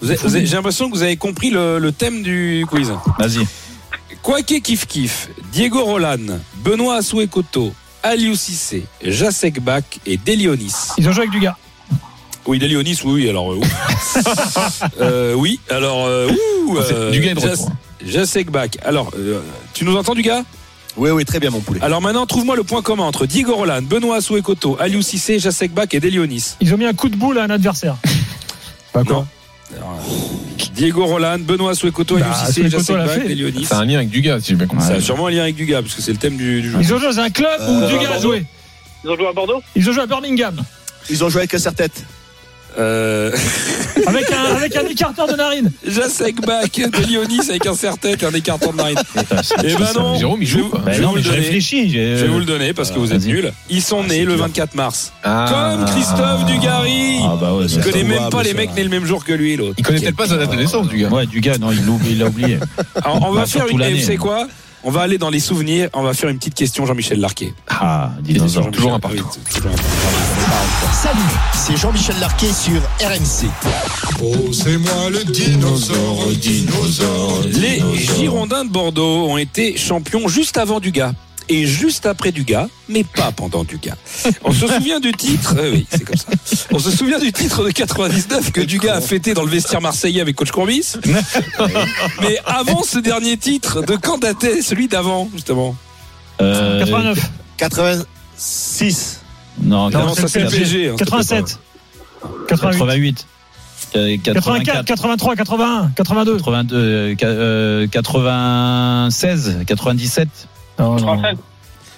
[0.01, 2.91] J'ai l'impression que vous avez compris le, le thème du quiz.
[3.19, 3.45] Vas-y.
[4.23, 7.73] Quoique kiff kiff, Diego Roland, Benoît Assoué-Coto,
[8.03, 10.73] Aliou Cissé, Jacek Bach et Delionis.
[10.97, 11.57] Ils ont joué avec du gars.
[12.47, 13.59] Oui, Delionis, oui, oui, alors euh.
[14.99, 16.29] Euh, oui, alors euh,
[16.65, 17.33] ouh, C'est euh, Du gars
[18.51, 18.69] Bach.
[18.83, 19.41] Alors, euh,
[19.73, 20.43] tu nous entends du gars?
[20.97, 21.79] Oui, oui, très bien, mon poulet.
[21.81, 25.87] Alors maintenant, trouve-moi le point commun entre Diego Roland, Benoît Assoué-Coto, Aliou Cissé, Jacek Bach
[25.91, 26.55] et Delionis.
[26.59, 27.95] Ils ont mis un coup de boule à un adversaire.
[28.91, 29.25] Pas Non.
[29.77, 33.19] Alors, euh, Diego Roland, Benoît Assoué-Coto, Aliou Bah, Cissé, Jacek Bach.
[33.19, 33.65] Delionis.
[33.65, 34.85] C'est un lien avec du gars, si j'ai bien compris.
[34.85, 36.71] Ça a sûrement un lien avec du gars, parce que c'est le thème du, du
[36.71, 36.77] jeu.
[36.81, 38.45] Ils ont joué dans un club où Dugas a joué.
[39.03, 39.61] Ils ont joué à Bordeaux?
[39.75, 40.55] Ils ont joué à Birmingham.
[41.09, 42.03] Ils ont joué avec un serre-tête.
[42.79, 43.31] Euh,
[44.07, 45.71] Avec un, avec un écarteur de narine.
[45.85, 48.97] Jacek Bach, Delionis avec un serre-tête et un écarteur de narine.
[49.43, 50.17] C'est- Eh ben non.
[50.17, 50.79] Jérôme, il Je- joue, quoi.
[50.79, 51.41] je Bah vais non, vous mais le je donner.
[51.43, 51.89] réfléchis.
[51.89, 53.51] j'ai- Je vais vous le donner parce que vous êtes nuls.
[53.69, 55.11] Ils sont nés le 24 mars.
[55.23, 55.75] Ah.
[55.77, 57.19] Comme Christophe Dugarry.
[57.23, 59.33] Ah bah ouais, Je c'est- connais même pas les mecs nés le même jour que
[59.33, 59.75] lui, l'autre.
[59.77, 61.09] Il connaît peut-être pas sa date de naissance, du gars.
[61.09, 61.85] Ouais, du gars, non, il
[62.19, 62.57] l'a oublié.
[62.59, 62.59] il.
[63.03, 63.81] Alors, on va Bah, faire une.
[63.83, 64.47] Vous savez quoi?
[64.83, 65.89] On va aller dans les souvenirs.
[65.93, 67.53] On va faire une petite question Jean-Michel Larquet.
[67.69, 68.63] Ah, dinosaure.
[68.63, 69.29] Jean-Michel- toujours un Ah partout.
[70.89, 71.19] Salut,
[71.53, 73.49] c'est Jean-Michel Larquet sur RMC.
[74.23, 77.43] Oh, c'est moi le dinosaure, dinosaure.
[77.45, 77.81] Les
[78.17, 81.13] Girondins de Bordeaux ont été champions juste avant Dugas.
[81.49, 83.95] Et juste après Dugas, mais pas pendant Dugas.
[84.43, 86.27] On se souvient du titre, euh, oui, c'est comme ça.
[86.71, 90.21] On se souvient du titre de 99 que Dugas a fêté dans le vestiaire marseillais
[90.21, 90.93] avec coach Courbis.
[92.21, 95.75] Mais avant ce dernier titre, de quand datait celui d'avant, justement?
[96.41, 97.19] Euh, 89.
[97.57, 99.20] 86.
[99.59, 100.59] Non, Non, ça, c'est le PSG.
[100.59, 101.59] PSG, hein, 87.
[102.47, 103.27] 88.
[103.93, 103.95] 88.
[103.95, 106.37] euh, 84, 83, 81, 82.
[106.37, 110.27] 82, euh, qua- euh, 96, 97.
[110.79, 110.97] Non, non.
[111.21, 111.37] 87.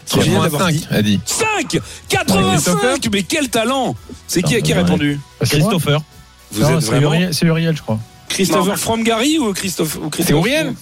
[0.05, 0.87] C'est génial d'avoir 85, dit.
[0.97, 1.19] a dit.
[1.25, 1.79] 5
[2.09, 3.95] 85 Mais quel talent
[4.27, 6.01] C'est qui qui a répondu moi Christopher.
[6.51, 7.99] Vous Non, êtes c'est vraiment Uriel, c'est Uriel, je crois.
[8.29, 10.73] Christopher From Gary ou Christophe ou C'est Auriel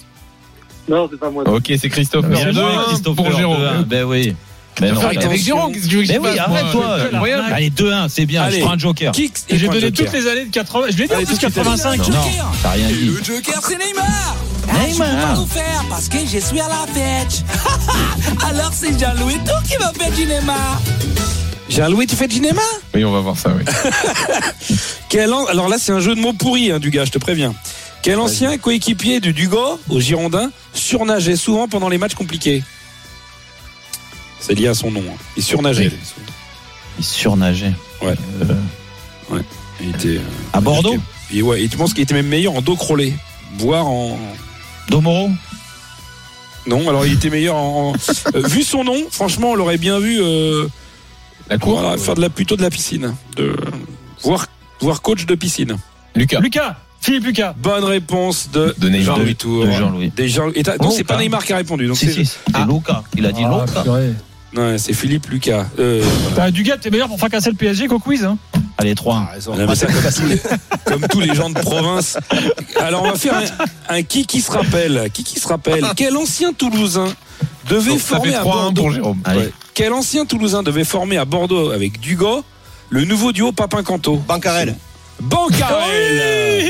[0.88, 1.44] Non, c'est pas moi.
[1.48, 2.28] Ok, c'est Christopher.
[2.30, 3.58] Bien joué, 2-1 Christopher, pour Jérôme.
[3.62, 3.82] 2-1.
[3.86, 4.34] Ben oui.
[4.80, 6.58] Ben non, Arrête avec Jérôme, qu'est-ce que tu veux que je Mais oui, fasse, moi
[6.58, 6.96] arrête-toi.
[6.98, 7.52] C'est incroyable.
[7.52, 8.42] Allez, 2-1, c'est bien.
[8.42, 8.56] Allez.
[8.56, 9.12] Je prends un joker.
[9.18, 10.86] Et j'ai donné joker toutes les années de 80.
[10.90, 12.08] Je l'ai dit en Allez, plus tout de suite, 85.
[12.08, 12.16] Non,
[12.62, 13.04] t'as rien dit.
[13.06, 14.36] Le Joker, C'est Neymar
[14.68, 17.44] Ah, Je peux pas tout faire parce que je suis à la fête
[18.48, 20.80] Alors c'est Jean-Louis Tout qui va faire du Neymar
[21.68, 22.60] Jean-Louis, tu fais du cinéma
[22.94, 23.64] Oui, on va voir ça, oui.
[25.08, 27.18] Quel an- Alors là, c'est un jeu de mots pourri, hein, du gars, je te
[27.18, 27.54] préviens.
[28.02, 32.62] Quel ancien coéquipier de Dugo, au Girondin, surnageait souvent pendant les matchs compliqués?
[34.42, 35.02] C'est lié à son nom.
[35.08, 35.16] hein.
[35.36, 35.90] Il surnageait.
[36.98, 37.72] Il surnageait.
[38.02, 38.14] Ouais.
[38.42, 39.40] Euh,
[39.80, 40.20] Il était, euh,
[40.52, 40.96] à Bordeaux
[41.32, 43.14] Et ouais, et tu penses qu'il était même meilleur en dos crawlé.
[43.58, 44.18] Boire en.
[44.88, 45.30] Domoro
[46.66, 47.92] Non, alors il était meilleur en.
[48.34, 50.66] euh, vu son nom, franchement, on l'aurait bien vu euh,
[51.48, 51.80] La cour.
[51.80, 53.56] voilà, faire de la plutôt de la piscine, de
[54.22, 54.46] voir
[54.80, 55.76] voir coach de piscine.
[56.14, 56.40] Lucas.
[56.40, 57.54] Lucas, Philippe Lucas.
[57.56, 59.16] Bonne réponse de, De Neymar.
[59.16, 59.64] Jean-Louis Tour.
[59.66, 60.12] De Jean-Louis.
[60.26, 61.16] Jean- non, c'est pas.
[61.16, 61.86] Neymar qui a répondu.
[61.86, 62.66] Donc Si, Ah.
[62.68, 63.02] Luca.
[63.16, 63.84] Il a dit Ah, Luca.
[64.56, 65.66] Ouais, c'est Philippe Lucas.
[65.78, 66.02] Euh,
[66.36, 66.46] Bah,
[66.80, 68.24] t'es meilleur pour fracasser le PSG qu'au quiz.
[68.24, 68.36] Hein.
[68.78, 69.14] Allez, 3
[69.46, 70.40] non, mais ça, comme, tous les,
[70.84, 72.18] comme tous les gens de province.
[72.80, 73.36] Alors on va faire
[73.88, 75.08] un, un qui qui se rappelle.
[75.12, 77.06] Qui qui se rappelle Quel ancien Toulousain
[77.68, 79.20] devait Donc, former à 3-1 Bordeaux pour Jérôme.
[79.24, 79.38] Allez.
[79.40, 79.52] Ouais.
[79.74, 82.40] Quel ancien Toulousain devait former à Bordeaux avec Dugas
[82.90, 84.16] le nouveau duo Papin Canto?
[84.16, 84.74] Bancarel.
[85.20, 86.61] Bancarel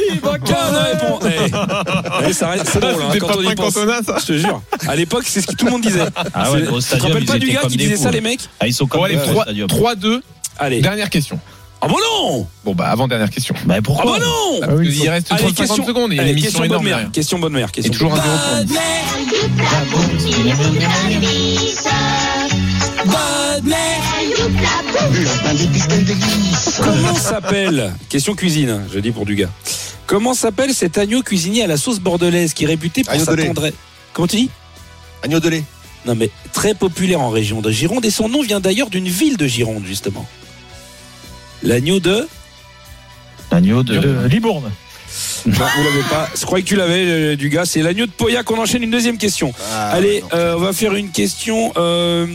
[1.67, 2.25] Bonne.
[2.29, 3.75] Eh, ça reste- C'est drôle hein, quand pas on y pense.
[3.75, 4.63] Je te jure.
[4.87, 6.01] À l'époque, c'est ce que tout le monde disait.
[6.35, 8.41] Ah ouais, au tu te stadium, rappelles pas du gars qui disait ça, les mecs
[8.61, 9.69] Ah, ils sont comme ouais, 3 stadium.
[9.69, 10.21] 3-2.
[10.59, 10.81] Allez.
[10.81, 11.39] Dernière question.
[11.85, 13.57] Ah bon non Bon, bah, avant dernière question.
[13.67, 16.13] Bah Ah pourquoi bon non Parce oui, qu'il reste Allez, 30 question, 50 secondes.
[16.13, 16.95] Il y a une émission question bonne énorme mère.
[16.97, 17.13] derrière.
[17.13, 17.69] Question bonne mère.
[17.69, 18.67] Et Question toujours un bonne
[26.82, 29.51] Comment s'appelle Question cuisine, je dis pour du gars.
[30.07, 33.32] Comment s'appelle cet agneau cuisinier à la sauce bordelaise qui est réputé pour Agneau sa
[33.32, 33.47] de lait.
[33.47, 33.74] tendresse
[34.12, 34.51] Comment tu dis
[35.22, 35.64] Agneau de lait.
[36.07, 39.36] Non mais très populaire en région de Gironde et son nom vient d'ailleurs d'une ville
[39.36, 40.26] de Gironde justement.
[41.62, 42.26] L'agneau de
[43.53, 43.99] L'agneau de.
[43.99, 44.70] De Libourne.
[45.45, 46.28] Non, vous l'avez pas.
[46.34, 47.66] Je croyais que tu l'avais, euh, du gars.
[47.66, 48.51] C'est l'agneau de Pauillac.
[48.51, 49.53] On enchaîne une deuxième question.
[49.70, 50.28] Ah, Allez, non.
[50.32, 51.70] euh, on va faire une question.
[51.76, 52.26] euh,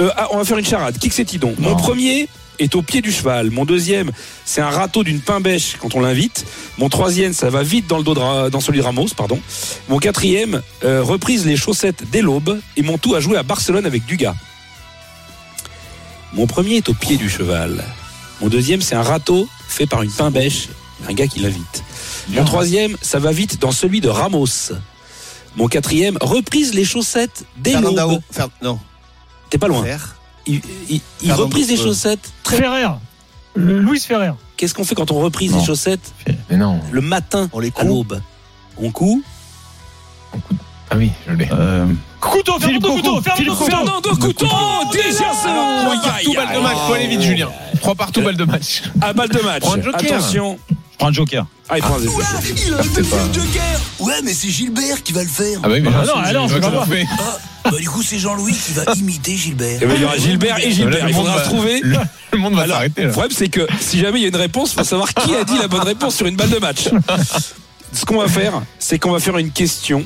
[0.00, 0.98] euh, ah, on va faire une charade.
[0.98, 2.28] Qui que c'est donc Mon premier
[2.58, 3.50] est au pied du cheval.
[3.50, 4.10] Mon deuxième,
[4.44, 6.44] c'est un râteau d'une pain bêche quand on l'invite.
[6.78, 9.40] Mon troisième, ça va vite dans le dos de Ra- dans celui de Ramos, pardon.
[9.88, 12.60] Mon quatrième, euh, reprise les chaussettes dès l'aube.
[12.76, 14.34] Et mon tout a joué à Barcelone avec Dugas.
[16.34, 17.84] Mon premier est au pied du cheval.
[18.40, 20.68] Mon deuxième, c'est un râteau fait par une pain bêche,
[21.08, 21.82] un gars qui l'invite.
[22.28, 24.72] Mon troisième, ça va vite dans celui de Ramos.
[25.56, 27.96] Mon quatrième, reprise les chaussettes dès l'aube.
[28.62, 28.78] Non.
[29.52, 29.84] T'es pas loin.
[29.84, 30.16] Fer.
[30.46, 32.32] Il, il- il Pardon, reprise les euh, chaussettes.
[32.42, 32.56] Très...
[32.56, 32.86] Ferrer.
[33.54, 34.32] Le- Louis Ferrer.
[34.56, 36.14] Qu'est-ce qu'on fait quand on reprise les chaussettes
[36.48, 36.80] Mais non.
[36.90, 38.18] le matin On les à l'aube
[38.78, 39.18] On coud
[40.90, 41.48] Ah oui, je l'ai.
[41.52, 41.86] Euh,
[42.18, 42.82] Couteau, Philippe.
[42.82, 43.70] Couteau, Fernando Philippe Couteau.
[43.70, 44.46] Fernando Couteau
[44.90, 46.76] Déjà Trois partout, balle de match.
[46.86, 47.48] Faut aller vite, Julien.
[47.82, 48.82] Trois partout, balle de match.
[49.02, 49.64] À balle de match.
[49.92, 50.58] Attention.
[51.02, 51.46] Prends un joker.
[51.68, 53.80] Ah, il prend un Il a un C'est pas- deuxième joker.
[53.98, 55.58] Ouais, mais c'est Gilbert qui va le faire.
[55.62, 56.86] Ah bah oui, mais Ah non, ah non, je c'est pas moi.
[56.86, 57.06] fait.
[57.64, 59.78] Bah, du coup, c'est Jean-Louis qui va imiter Gilbert.
[59.82, 61.04] Eh ben, il y aura Gilbert et Gilbert.
[61.04, 61.80] Le Il faudra trouver.
[61.82, 61.96] Le,
[62.32, 64.36] le monde va Alors, s'arrêter le problème, c'est que si jamais il y a une
[64.36, 66.88] réponse, il faut savoir qui a dit la bonne réponse sur une balle de match.
[67.92, 70.04] Ce qu'on va faire, c'est qu'on va faire une question.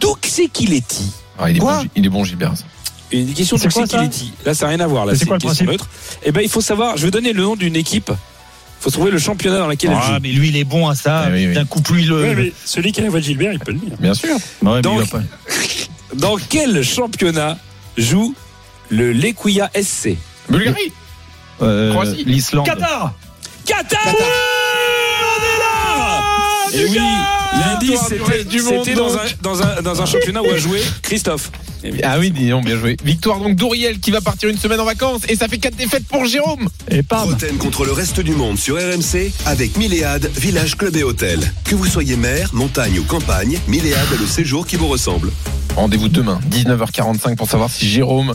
[0.00, 2.52] D'où c'est qu'il est dit Ah, il, est bon, il est bon, Gilbert.
[2.56, 2.64] ça.
[3.12, 5.04] Une question C'est d'où quoi, c'est qu'il est dit Là, ça n'a rien à voir.
[5.06, 5.88] Là, c'est c'est quoi une le principe neutre.
[6.24, 6.96] Eh ben, il faut savoir.
[6.96, 8.10] Je vais donner le nom d'une équipe.
[8.80, 10.18] Il faut trouver le championnat dans lequel elle Ah, joue.
[10.22, 11.24] mais lui, il est bon à ça.
[11.26, 11.54] Ah oui, oui.
[11.54, 12.50] D'un coup, plus le.
[12.64, 13.92] celui qui a la voix de Gilbert, il peut le dire.
[14.00, 14.30] Bien sûr.
[14.34, 15.24] Ouais, mais il Donc- va pas-
[16.14, 17.58] Dans quel championnat
[17.98, 18.34] joue
[18.88, 20.16] le Lekuya SC
[20.48, 20.92] Bulgarie.
[21.62, 22.24] Euh, Croatie.
[22.24, 22.64] L'Islande.
[22.66, 23.12] Qatar.
[23.66, 24.14] Qatar, Qatar.
[26.72, 26.98] On est là Et oui,
[27.58, 29.10] l'indice c'était reste du monde, c'était dans
[29.42, 31.50] dans, un, dans un championnat où a joué Christophe.
[32.02, 32.96] Ah oui, dis donc, bien joué.
[33.04, 36.06] Victoire donc d'Auriel qui va partir une semaine en vacances et ça fait quatre défaites
[36.06, 36.68] pour Jérôme.
[36.88, 37.28] Et pam.
[37.28, 41.40] Roten contre le reste du monde sur RMC avec Milléade, village, club et hôtel.
[41.64, 45.30] Que vous soyez mer, montagne ou campagne, Milléade est le séjour qui vous ressemble.
[45.76, 48.34] Rendez-vous demain, 19h45 pour savoir si Jérôme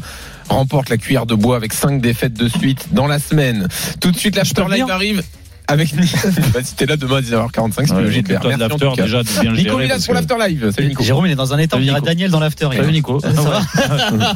[0.49, 3.67] remporte la cuillère de bois avec 5 défaites de suite dans la semaine.
[3.99, 5.23] Tout de suite, l'after peux live venir arrive
[5.67, 5.95] avec
[6.53, 8.95] bah, si t'es là demain à 19h45, c'est Ouais, occupe-toi de Merci en l'after, tout
[8.95, 9.03] cas.
[9.03, 10.71] déjà, de bien Nico Villas pour l'after live.
[10.75, 11.03] Salut Nico.
[11.03, 12.01] Jérôme, il est dans un état, on dirait.
[12.01, 12.69] Daniel dans l'after.
[12.75, 13.19] Salut Nico.
[13.19, 13.61] Ça va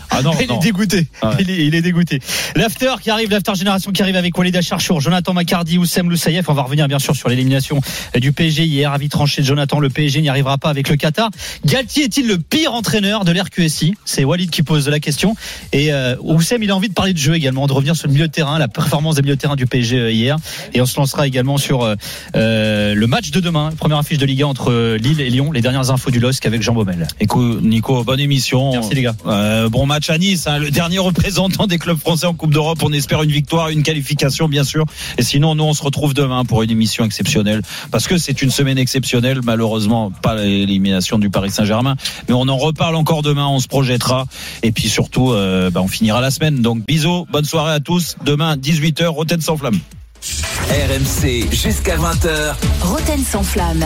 [0.10, 1.08] Ah non, il est dégoûté.
[1.22, 1.34] Ah.
[1.40, 2.20] Il, est, dégoûté.
[2.56, 6.48] L'after qui arrive, l'after génération qui arrive avec Walid Acharchour, Jonathan Macardy, Oussem Loussaïef.
[6.50, 7.82] On va revenir bien sûr sur l'élimination
[8.16, 8.92] du PSG hier.
[8.92, 11.30] Avis tranché de Jonathan, le PSG n'y arrivera pas avec le Qatar.
[11.66, 13.96] Galtier est-il le pire entraîneur de l'RQSI?
[14.06, 15.36] C'est Walid qui pose la question.
[15.72, 18.14] Et euh, Oussem, il a envie de parler de jeu également, de revenir sur le
[18.14, 20.38] milieu de terrain, la performance des milieux de terrain du PSG euh, hier.
[20.74, 21.96] Et on se lancera également sur euh,
[22.36, 25.52] euh, le match de demain, première affiche de Liga entre euh, Lille et Lyon.
[25.52, 27.08] Les dernières infos du LOSC avec Jean Baumel.
[27.20, 28.72] Écoute, Nico, bonne émission.
[28.72, 29.16] Merci les gars.
[29.26, 32.80] Euh, bon match à Nice, hein, le dernier représentant des clubs français en Coupe d'Europe.
[32.84, 34.86] On espère une victoire, une qualification, bien sûr.
[35.18, 37.62] Et sinon, nous, on se retrouve demain pour une émission exceptionnelle.
[37.92, 39.42] Parce que c'est une semaine exceptionnelle.
[39.44, 41.96] Malheureusement, pas l'élimination du Paris Saint-Germain.
[42.28, 44.26] Mais on en reparle encore demain, on se projettera.
[44.64, 46.62] Et puis surtout, euh, bah, on finira la semaine.
[46.62, 48.16] Donc, bisous, bonne soirée à tous.
[48.26, 49.80] Demain, 18h, Rotten sans flamme.
[50.22, 52.56] RMC jusqu'à 20h.
[52.82, 53.86] Roten sans flamme.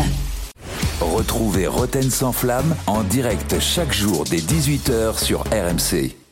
[0.99, 6.22] Retrouvez Roten sans flamme en direct chaque jour dès 18h sur RMC.